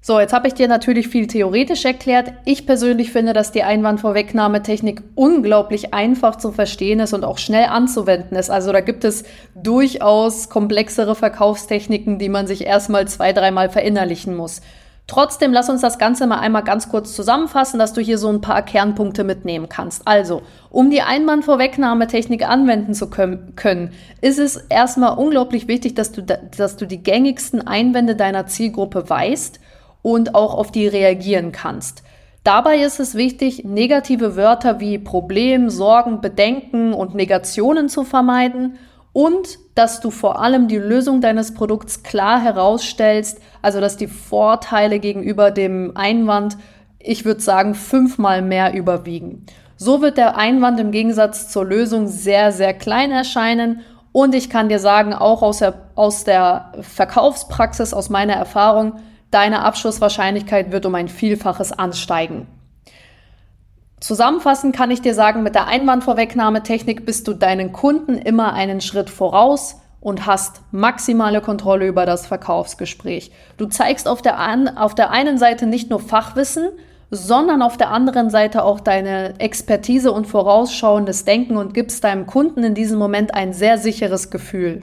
So, 0.00 0.20
jetzt 0.20 0.32
habe 0.32 0.46
ich 0.48 0.54
dir 0.54 0.68
natürlich 0.68 1.08
viel 1.08 1.26
theoretisch 1.26 1.84
erklärt. 1.84 2.32
Ich 2.44 2.66
persönlich 2.66 3.10
finde, 3.10 3.32
dass 3.32 3.52
die 3.52 3.64
Einwandvorwegnahmetechnik 3.64 5.02
unglaublich 5.16 5.92
einfach 5.92 6.36
zu 6.36 6.52
verstehen 6.52 7.00
ist 7.00 7.12
und 7.14 7.24
auch 7.24 7.36
schnell 7.36 7.66
anzuwenden 7.66 8.36
ist. 8.38 8.48
Also 8.48 8.72
da 8.72 8.80
gibt 8.80 9.04
es 9.04 9.24
durchaus 9.54 10.48
komplexere 10.48 11.14
Verkaufstechniken, 11.14 12.18
die 12.18 12.28
man 12.28 12.46
sich 12.46 12.64
erstmal 12.64 13.08
zwei, 13.08 13.32
dreimal 13.32 13.70
verinnerlichen 13.70 14.36
muss. 14.36 14.62
Trotzdem 15.08 15.54
lass 15.54 15.70
uns 15.70 15.80
das 15.80 15.98
Ganze 15.98 16.26
mal 16.26 16.38
einmal 16.38 16.62
ganz 16.62 16.90
kurz 16.90 17.16
zusammenfassen, 17.16 17.78
dass 17.78 17.94
du 17.94 18.02
hier 18.02 18.18
so 18.18 18.28
ein 18.28 18.42
paar 18.42 18.60
Kernpunkte 18.60 19.24
mitnehmen 19.24 19.70
kannst. 19.70 20.06
Also, 20.06 20.42
um 20.68 20.90
die 20.90 21.00
Einwandvorwegnahmetechnik 21.00 22.46
anwenden 22.46 22.92
zu 22.92 23.08
können, 23.08 23.92
ist 24.20 24.38
es 24.38 24.56
erstmal 24.68 25.16
unglaublich 25.16 25.66
wichtig, 25.66 25.94
dass 25.94 26.12
du, 26.12 26.22
dass 26.22 26.76
du 26.76 26.86
die 26.86 27.02
gängigsten 27.02 27.66
Einwände 27.66 28.16
deiner 28.16 28.46
Zielgruppe 28.46 29.08
weißt 29.08 29.58
und 30.02 30.34
auch 30.34 30.54
auf 30.54 30.72
die 30.72 30.86
reagieren 30.86 31.52
kannst. 31.52 32.02
Dabei 32.44 32.76
ist 32.82 33.00
es 33.00 33.14
wichtig, 33.14 33.64
negative 33.64 34.36
Wörter 34.36 34.78
wie 34.78 34.98
Problem, 34.98 35.70
Sorgen, 35.70 36.20
Bedenken 36.20 36.92
und 36.92 37.14
Negationen 37.14 37.88
zu 37.88 38.04
vermeiden 38.04 38.78
und 39.18 39.58
dass 39.74 40.00
du 40.00 40.12
vor 40.12 40.40
allem 40.40 40.68
die 40.68 40.78
Lösung 40.78 41.20
deines 41.20 41.52
Produkts 41.52 42.04
klar 42.04 42.40
herausstellst, 42.40 43.40
also 43.62 43.80
dass 43.80 43.96
die 43.96 44.06
Vorteile 44.06 45.00
gegenüber 45.00 45.50
dem 45.50 45.90
Einwand, 45.96 46.56
ich 47.00 47.24
würde 47.24 47.40
sagen, 47.40 47.74
fünfmal 47.74 48.42
mehr 48.42 48.74
überwiegen. 48.74 49.44
So 49.76 50.02
wird 50.02 50.18
der 50.18 50.36
Einwand 50.36 50.78
im 50.78 50.92
Gegensatz 50.92 51.48
zur 51.48 51.64
Lösung 51.64 52.06
sehr, 52.06 52.52
sehr 52.52 52.74
klein 52.74 53.10
erscheinen 53.10 53.80
und 54.12 54.36
ich 54.36 54.50
kann 54.50 54.68
dir 54.68 54.78
sagen, 54.78 55.12
auch 55.12 55.42
aus 55.42 55.58
der, 55.58 55.74
aus 55.96 56.22
der 56.22 56.70
Verkaufspraxis, 56.80 57.92
aus 57.92 58.10
meiner 58.10 58.34
Erfahrung, 58.34 59.00
deine 59.32 59.64
Abschlusswahrscheinlichkeit 59.64 60.70
wird 60.70 60.86
um 60.86 60.94
ein 60.94 61.08
Vielfaches 61.08 61.72
ansteigen. 61.72 62.46
Zusammenfassend 64.00 64.76
kann 64.76 64.90
ich 64.90 65.02
dir 65.02 65.14
sagen, 65.14 65.42
mit 65.42 65.54
der 65.54 65.66
Einwandvorwegnahmetechnik 65.66 67.04
bist 67.04 67.26
du 67.26 67.34
deinen 67.34 67.72
Kunden 67.72 68.16
immer 68.16 68.52
einen 68.52 68.80
Schritt 68.80 69.10
voraus 69.10 69.80
und 70.00 70.26
hast 70.26 70.62
maximale 70.70 71.40
Kontrolle 71.40 71.86
über 71.86 72.06
das 72.06 72.26
Verkaufsgespräch. 72.26 73.32
Du 73.56 73.66
zeigst 73.66 74.06
auf 74.06 74.22
der, 74.22 74.38
an, 74.38 74.68
auf 74.68 74.94
der 74.94 75.10
einen 75.10 75.38
Seite 75.38 75.66
nicht 75.66 75.90
nur 75.90 75.98
Fachwissen, 75.98 76.68
sondern 77.10 77.62
auf 77.62 77.76
der 77.76 77.90
anderen 77.90 78.30
Seite 78.30 78.62
auch 78.62 78.80
deine 78.80 79.40
Expertise 79.40 80.12
und 80.12 80.26
vorausschauendes 80.26 81.24
Denken 81.24 81.56
und 81.56 81.74
gibst 81.74 82.04
deinem 82.04 82.26
Kunden 82.26 82.62
in 82.62 82.74
diesem 82.74 82.98
Moment 82.98 83.34
ein 83.34 83.52
sehr 83.52 83.78
sicheres 83.78 84.30
Gefühl. 84.30 84.82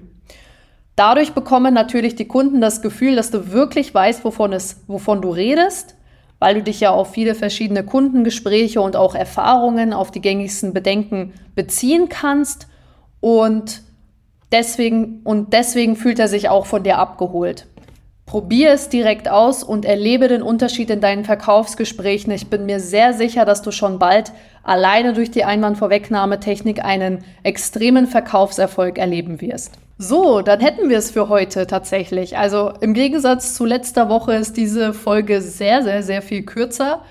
Dadurch 0.95 1.34
bekommen 1.34 1.73
natürlich 1.73 2.15
die 2.15 2.28
Kunden 2.28 2.62
das 2.62 2.82
Gefühl, 2.82 3.15
dass 3.15 3.30
du 3.30 3.51
wirklich 3.51 3.93
weißt, 3.93 4.25
wovon, 4.25 4.54
es, 4.54 4.82
wovon 4.88 5.21
du 5.21 5.30
redest, 5.30 5.95
weil 6.39 6.56
du 6.56 6.63
dich 6.63 6.80
ja 6.80 6.91
auf 6.91 7.12
viele 7.12 7.36
verschiedene 7.36 7.84
Kundengespräche 7.84 8.82
und 8.82 8.95
auch 8.95 9.15
Erfahrungen 9.15 9.93
auf 9.93 10.12
die 10.12 10.21
gängigsten 10.21 10.74
Bedenken 10.74 11.34
beziehen 11.56 12.10
kannst 12.10 12.67
und 13.21 13.82
deswegen, 14.52 15.21
und 15.24 15.54
deswegen 15.54 15.95
fühlt 15.95 16.19
er 16.19 16.28
sich 16.28 16.50
auch 16.50 16.65
von 16.65 16.84
dir 16.84 16.98
abgeholt. 16.98 17.67
Probier 18.26 18.72
es 18.72 18.90
direkt 18.90 19.30
aus 19.30 19.64
und 19.64 19.86
erlebe 19.86 20.28
den 20.28 20.42
Unterschied 20.42 20.90
in 20.90 21.00
deinen 21.00 21.26
Verkaufsgesprächen. 21.26 22.34
Ich 22.34 22.48
bin 22.48 22.66
mir 22.66 22.80
sehr 22.80 23.14
sicher, 23.14 23.46
dass 23.46 23.62
du 23.62 23.72
schon 23.72 24.00
bald 24.00 24.32
alleine 24.64 25.14
durch 25.14 25.30
die 25.30 25.44
Einwandvorwegnahmetechnik 25.44 26.84
einen 26.84 27.24
extremen 27.44 28.08
Verkaufserfolg 28.08 28.98
erleben 28.98 29.42
wirst. 29.42 29.74
So, 30.00 30.42
dann 30.42 30.60
hätten 30.60 30.90
wir 30.90 30.98
es 30.98 31.12
für 31.12 31.30
heute 31.30 31.68
tatsächlich. 31.68 32.36
Also 32.36 32.74
im 32.82 32.96
Gegensatz 32.96 33.54
zu 33.54 33.64
letzter 33.64 34.10
Woche 34.10 34.34
ist 34.34 34.58
diese 34.58 34.94
Folge 34.94 35.40
sehr, 35.40 35.84
sehr, 35.84 36.02
sehr 36.02 36.22
viel 36.24 36.44
kürzer. 36.44 37.04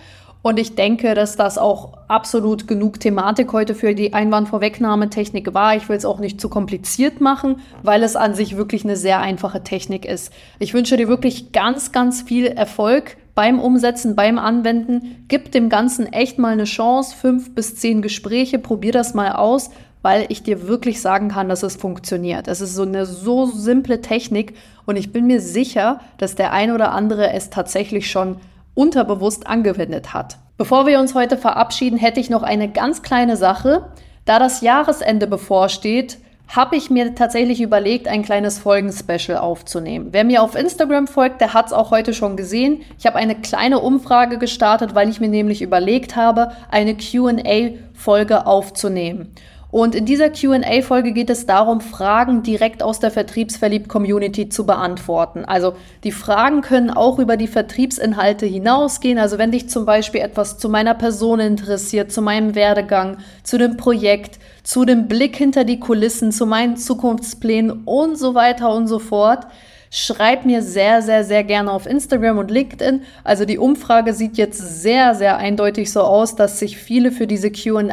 Und 0.44 0.59
ich 0.59 0.74
denke, 0.74 1.14
dass 1.14 1.37
das 1.37 1.57
auch 1.57 1.94
absolut 2.07 2.68
genug 2.68 3.00
Thematik 3.00 3.50
heute 3.54 3.74
für 3.74 3.94
die 3.94 4.12
Einwandvorwegnahmetechnik 4.12 5.54
war. 5.54 5.74
Ich 5.74 5.88
will 5.88 5.96
es 5.96 6.04
auch 6.04 6.18
nicht 6.18 6.38
zu 6.38 6.50
kompliziert 6.50 7.22
machen, 7.22 7.61
weil 7.83 8.02
es 8.02 8.14
an 8.14 8.35
sich 8.35 8.59
wirklich 8.59 8.85
eine 8.85 8.96
sehr 8.96 9.20
einfache 9.20 9.64
Technik 9.64 10.04
ist. 10.04 10.35
Ich 10.59 10.74
wünsche 10.74 10.98
dir 10.98 11.09
wirklich 11.09 11.52
ganz, 11.52 11.92
ganz 11.92 12.20
viel 12.20 12.44
Erfolg 12.44 13.16
beim 13.35 13.59
Umsetzen, 13.59 14.16
beim 14.16 14.38
Anwenden. 14.38 15.24
Gib 15.28 15.50
dem 15.50 15.70
Ganzen 15.70 16.12
echt 16.12 16.38
mal 16.38 16.52
eine 16.52 16.64
Chance. 16.64 17.16
Fünf 17.16 17.54
bis 17.54 17.76
zehn 17.76 18.02
Gespräche. 18.02 18.59
Probier 18.59 18.92
das 18.92 19.14
mal 19.14 19.33
aus 19.33 19.70
weil 20.02 20.26
ich 20.28 20.42
dir 20.42 20.68
wirklich 20.68 21.00
sagen 21.00 21.30
kann, 21.30 21.48
dass 21.48 21.62
es 21.62 21.76
funktioniert. 21.76 22.46
Es 22.46 22.61
ist 22.61 22.74
so 22.74 22.83
eine 22.83 23.07
so 23.07 23.46
simple 23.46 24.02
Technik 24.02 24.52
und 24.85 24.96
ich 24.96 25.12
bin 25.12 25.26
mir 25.26 25.40
sicher, 25.40 26.00
dass 26.18 26.35
der 26.35 26.52
ein 26.52 26.72
oder 26.72 26.92
andere 26.92 27.33
es 27.33 27.48
tatsächlich 27.48 28.11
schon 28.11 28.37
unterbewusst 28.74 29.46
angewendet 29.46 30.12
hat. 30.14 30.38
Bevor 30.56 30.87
wir 30.87 31.00
uns 31.00 31.14
heute 31.14 31.37
verabschieden, 31.37 31.98
hätte 31.98 32.20
ich 32.20 32.30
noch 32.30 32.42
eine 32.42 32.70
ganz 32.70 33.02
kleine 33.02 33.37
Sache. 33.37 33.87
Da 34.24 34.38
das 34.38 34.60
Jahresende 34.60 35.26
bevorsteht, 35.26 36.18
habe 36.48 36.76
ich 36.76 36.90
mir 36.90 37.14
tatsächlich 37.14 37.60
überlegt, 37.60 38.06
ein 38.06 38.22
kleines 38.22 38.58
Folgenspecial 38.58 39.38
aufzunehmen. 39.38 40.08
Wer 40.12 40.24
mir 40.24 40.42
auf 40.42 40.54
Instagram 40.54 41.06
folgt, 41.06 41.40
der 41.40 41.54
hat 41.54 41.66
es 41.66 41.72
auch 41.72 41.90
heute 41.90 42.12
schon 42.14 42.37
gesehen. 42.37 42.82
Ich 42.98 43.06
habe 43.06 43.16
eine 43.16 43.34
kleine 43.34 43.80
Umfrage 43.80 44.38
gestartet, 44.38 44.94
weil 44.94 45.08
ich 45.08 45.20
mir 45.20 45.28
nämlich 45.28 45.62
überlegt 45.62 46.16
habe, 46.16 46.52
eine 46.70 46.96
QA-Folge 46.96 48.46
aufzunehmen. 48.46 49.32
Und 49.74 49.96
in 49.96 50.06
dieser 50.06 50.30
QA-Folge 50.30 51.10
geht 51.10 51.30
es 51.30 51.46
darum, 51.46 51.80
Fragen 51.80 52.44
direkt 52.44 52.80
aus 52.80 53.00
der 53.00 53.10
Vertriebsverliebt-Community 53.10 54.48
zu 54.48 54.66
beantworten. 54.66 55.44
Also 55.44 55.72
die 56.04 56.12
Fragen 56.12 56.60
können 56.60 56.90
auch 56.90 57.18
über 57.18 57.37
die 57.37 57.48
Vertriebsinhalte 57.48 58.46
hinausgehen. 58.46 59.18
Also 59.18 59.37
wenn 59.37 59.50
dich 59.50 59.68
zum 59.68 59.84
Beispiel 59.84 60.20
etwas 60.20 60.58
zu 60.58 60.68
meiner 60.68 60.94
Person 60.94 61.40
interessiert, 61.40 62.12
zu 62.12 62.22
meinem 62.22 62.54
Werdegang, 62.54 63.16
zu 63.42 63.58
dem 63.58 63.76
Projekt, 63.76 64.38
zu 64.62 64.84
dem 64.84 65.08
Blick 65.08 65.34
hinter 65.34 65.64
die 65.64 65.80
Kulissen, 65.80 66.30
zu 66.30 66.46
meinen 66.46 66.76
Zukunftsplänen 66.76 67.82
und 67.84 68.16
so 68.16 68.37
weiter 68.37 68.72
und 68.72 68.87
so 68.87 69.00
fort, 69.00 69.48
Schreib 69.96 70.44
mir 70.44 70.61
sehr, 70.61 71.02
sehr, 71.02 71.22
sehr 71.22 71.44
gerne 71.44 71.70
auf 71.70 71.87
Instagram 71.87 72.38
und 72.38 72.50
LinkedIn. 72.50 73.02
Also 73.22 73.44
die 73.44 73.59
Umfrage 73.59 74.12
sieht 74.12 74.37
jetzt 74.37 74.59
sehr, 74.59 75.14
sehr 75.14 75.37
eindeutig 75.37 75.92
so 75.92 76.00
aus, 76.00 76.35
dass 76.35 76.59
sich 76.59 76.78
viele 76.78 77.12
für 77.12 77.28
diese 77.28 77.52
QA-Folge 77.52 77.92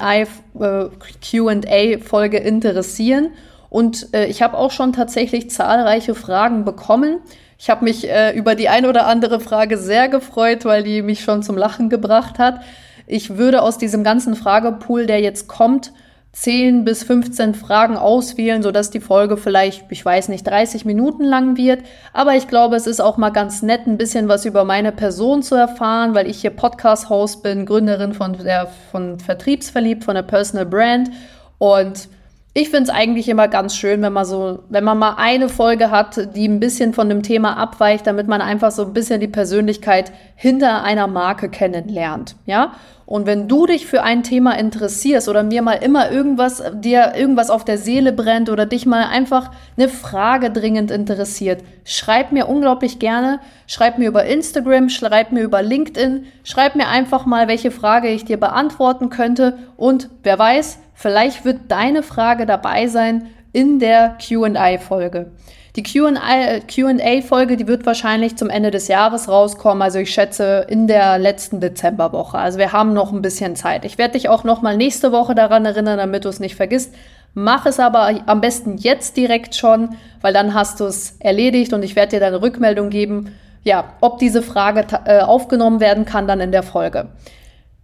äh, 2.40 2.48
interessieren. 2.48 3.30
Und 3.70 4.16
äh, 4.16 4.26
ich 4.26 4.42
habe 4.42 4.58
auch 4.58 4.72
schon 4.72 4.94
tatsächlich 4.94 5.52
zahlreiche 5.52 6.16
Fragen 6.16 6.66
bekommen. 6.66 7.20
Ich 7.60 7.70
habe 7.70 7.84
mich 7.86 8.10
äh, 8.10 8.36
über 8.36 8.56
die 8.56 8.68
ein 8.68 8.88
oder 8.88 9.06
andere 9.06 9.40
Frage 9.40 9.78
sehr 9.78 10.10
gefreut, 10.10 10.66
weil 10.66 10.82
die 10.82 11.04
mich 11.04 11.22
schon 11.22 11.44
zum 11.44 11.56
Lachen 11.56 11.92
gebracht 11.92 12.40
hat. 12.40 12.62
Ich 13.06 13.38
würde 13.38 13.62
aus 13.62 13.78
diesem 13.78 14.04
ganzen 14.04 14.36
Fragepool, 14.36 15.06
der 15.06 15.20
jetzt 15.20 15.48
kommt, 15.48 15.94
10 16.34 16.86
bis 16.86 17.04
15 17.04 17.56
Fragen 17.56 17.98
auswählen, 17.98 18.64
sodass 18.64 18.90
die 18.90 19.02
Folge 19.02 19.36
vielleicht, 19.36 19.92
ich 19.92 20.04
weiß 20.04 20.30
nicht, 20.30 20.48
30 20.48 20.86
Minuten 20.86 21.26
lang 21.26 21.58
wird. 21.58 21.84
Aber 22.14 22.36
ich 22.36 22.48
glaube, 22.48 22.78
es 22.78 22.88
ist 22.88 23.02
auch 23.02 23.18
mal 23.18 23.32
ganz 23.32 23.62
nett, 23.62 23.86
ein 23.86 23.98
bisschen 23.98 24.30
was 24.30 24.46
über 24.46 24.64
meine 24.64 24.94
Person 24.94 25.44
zu 25.44 25.56
erfahren, 25.56 26.16
weil 26.16 26.30
ich 26.30 26.40
hier 26.40 26.52
Podcast-Host 26.52 27.44
bin, 27.44 27.66
Gründerin 27.66 28.14
von 28.14 28.34
der 28.34 28.68
von 28.92 29.20
Vertriebsverliebt, 29.20 30.06
von 30.06 30.16
der 30.16 30.24
Personal 30.24 30.66
Brand. 30.66 31.10
Und 31.58 32.08
ich 32.54 32.70
finde 32.70 32.84
es 32.84 32.90
eigentlich 32.90 33.30
immer 33.30 33.48
ganz 33.48 33.76
schön, 33.76 34.02
wenn 34.02 34.12
man 34.12 34.26
so, 34.26 34.60
wenn 34.70 34.84
man 34.84 34.98
mal 34.98 35.16
eine 35.18 35.48
Folge 35.48 35.90
hat, 35.90 36.36
die 36.36 36.48
ein 36.48 36.60
bisschen 36.60 36.94
von 36.94 37.08
dem 37.08 37.24
Thema 37.24 37.58
abweicht, 37.58 38.06
damit 38.08 38.28
man 38.28 38.42
einfach 38.42 38.72
so 38.72 38.84
ein 38.84 38.94
bisschen 38.94 39.22
die 39.22 39.30
Persönlichkeit 39.30 40.12
hinter 40.36 40.84
einer 40.84 41.08
Marke 41.08 41.50
kennenlernt. 41.50 42.36
Ja? 42.46 42.74
Und 43.12 43.26
wenn 43.26 43.50
du 43.50 43.66
dich 43.66 43.88
für 43.88 44.04
ein 44.04 44.24
Thema 44.24 44.58
interessierst 44.58 45.28
oder 45.28 45.44
mir 45.44 45.62
mal 45.62 45.74
immer 45.74 46.14
irgendwas, 46.14 46.64
dir 46.76 47.12
irgendwas 47.14 47.50
auf 47.50 47.66
der 47.66 47.78
Seele 47.78 48.14
brennt 48.14 48.50
oder 48.50 48.66
dich 48.66 48.86
mal 48.86 49.08
einfach 49.08 49.52
eine 49.76 49.90
Frage 49.90 50.50
dringend 50.50 50.92
interessiert, 50.92 51.62
schreib 51.84 52.32
mir 52.32 52.48
unglaublich 52.48 53.00
gerne. 53.00 53.42
Schreib 53.68 53.98
mir 53.98 54.08
über 54.08 54.24
Instagram, 54.24 54.88
schreib 54.88 55.34
mir 55.34 55.44
über 55.44 55.62
LinkedIn, 55.62 56.24
schreib 56.46 56.76
mir 56.76 56.88
einfach 56.88 57.26
mal, 57.26 57.50
welche 57.50 57.70
Frage 57.70 58.08
ich 58.08 58.24
dir 58.24 58.40
beantworten 58.40 59.10
könnte. 59.10 59.58
Und 59.76 60.10
wer 60.24 60.40
weiß, 60.40 60.80
vielleicht 60.94 61.44
wird 61.44 61.64
deine 61.68 62.04
Frage 62.04 62.46
dabei 62.46 62.88
sein 62.88 63.28
in 63.54 63.80
der 63.80 64.18
QA-Folge. 64.18 65.32
Die 65.78 65.84
QA-Folge, 65.84 67.56
die 67.56 67.68
wird 67.68 67.86
wahrscheinlich 67.86 68.36
zum 68.36 68.50
Ende 68.50 68.72
des 68.72 68.90
Jahres 68.90 69.30
rauskommen. 69.30 69.82
Also 69.82 70.00
ich 70.00 70.14
schätze 70.14 70.66
in 70.68 70.88
der 70.88 71.18
letzten 71.18 71.62
Dezemberwoche. 71.62 72.38
Also 72.38 72.60
wir 72.60 72.74
haben 72.74 72.94
noch 72.94 73.14
ein 73.14 73.22
bisschen 73.22 73.56
Zeit. 73.56 73.86
Ich 73.86 73.98
werde 73.98 74.14
dich 74.14 74.28
auch 74.28 74.44
noch 74.44 74.62
mal 74.62 74.76
nächste 74.76 75.14
Woche 75.14 75.34
daran 75.34 75.66
erinnern, 75.66 75.98
damit 75.98 76.26
du 76.26 76.30
es 76.30 76.42
nicht 76.42 76.56
vergisst. 76.56 76.94
Mach 77.34 77.66
es 77.66 77.80
aber 77.80 78.12
am 78.26 78.42
besten 78.42 78.78
jetzt 78.78 79.16
direkt 79.16 79.56
schon, 79.56 79.96
weil 80.20 80.34
dann 80.34 80.54
hast 80.54 80.82
du 80.82 80.86
es 80.86 81.16
erledigt 81.20 81.72
und 81.72 81.84
ich 81.84 81.96
werde 81.96 82.12
dir 82.12 82.20
dann 82.20 82.34
eine 82.34 82.42
Rückmeldung 82.42 82.90
geben, 82.90 83.34
ja, 83.64 83.94
ob 84.02 84.20
diese 84.20 84.42
Frage 84.42 84.86
äh, 85.06 85.22
aufgenommen 85.22 85.80
werden 85.80 86.04
kann 86.04 86.28
dann 86.28 86.42
in 86.42 86.52
der 86.52 86.64
Folge. 86.64 87.10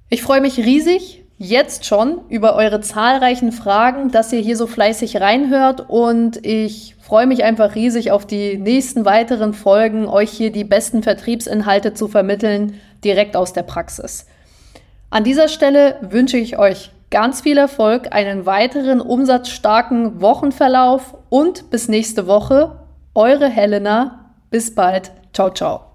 Ich 0.10 0.22
freue 0.22 0.42
mich 0.42 0.58
riesig, 0.58 1.24
jetzt 1.38 1.86
schon 1.86 2.22
über 2.30 2.56
eure 2.56 2.82
zahlreichen 2.82 3.52
Fragen, 3.52 4.12
dass 4.12 4.34
ihr 4.34 4.40
hier 4.40 4.58
so 4.58 4.68
fleißig 4.68 5.22
reinhört 5.22 5.86
und 5.88 6.44
ich 6.46 6.96
freue 7.00 7.28
mich 7.28 7.44
einfach 7.44 7.76
riesig 7.76 8.12
auf 8.12 8.26
die 8.26 8.58
nächsten 8.58 9.06
weiteren 9.06 9.54
Folgen, 9.54 10.08
euch 10.08 10.32
hier 10.32 10.52
die 10.52 10.64
besten 10.64 11.04
Vertriebsinhalte 11.04 11.94
zu 11.94 12.08
vermitteln, 12.08 12.80
direkt 13.04 13.36
aus 13.36 13.54
der 13.54 13.64
Praxis. 13.64 14.26
An 15.10 15.24
dieser 15.24 15.48
Stelle 15.48 15.98
wünsche 16.02 16.38
ich 16.38 16.58
euch 16.58 16.92
ganz 17.10 17.42
viel 17.42 17.58
Erfolg, 17.58 18.14
einen 18.14 18.46
weiteren 18.46 19.00
umsatzstarken 19.00 20.20
Wochenverlauf 20.22 21.16
und 21.30 21.70
bis 21.70 21.88
nächste 21.88 22.28
Woche. 22.28 22.80
Eure 23.14 23.48
Helena. 23.48 24.34
Bis 24.50 24.76
bald. 24.76 25.12
Ciao, 25.34 25.50
ciao. 25.50 25.87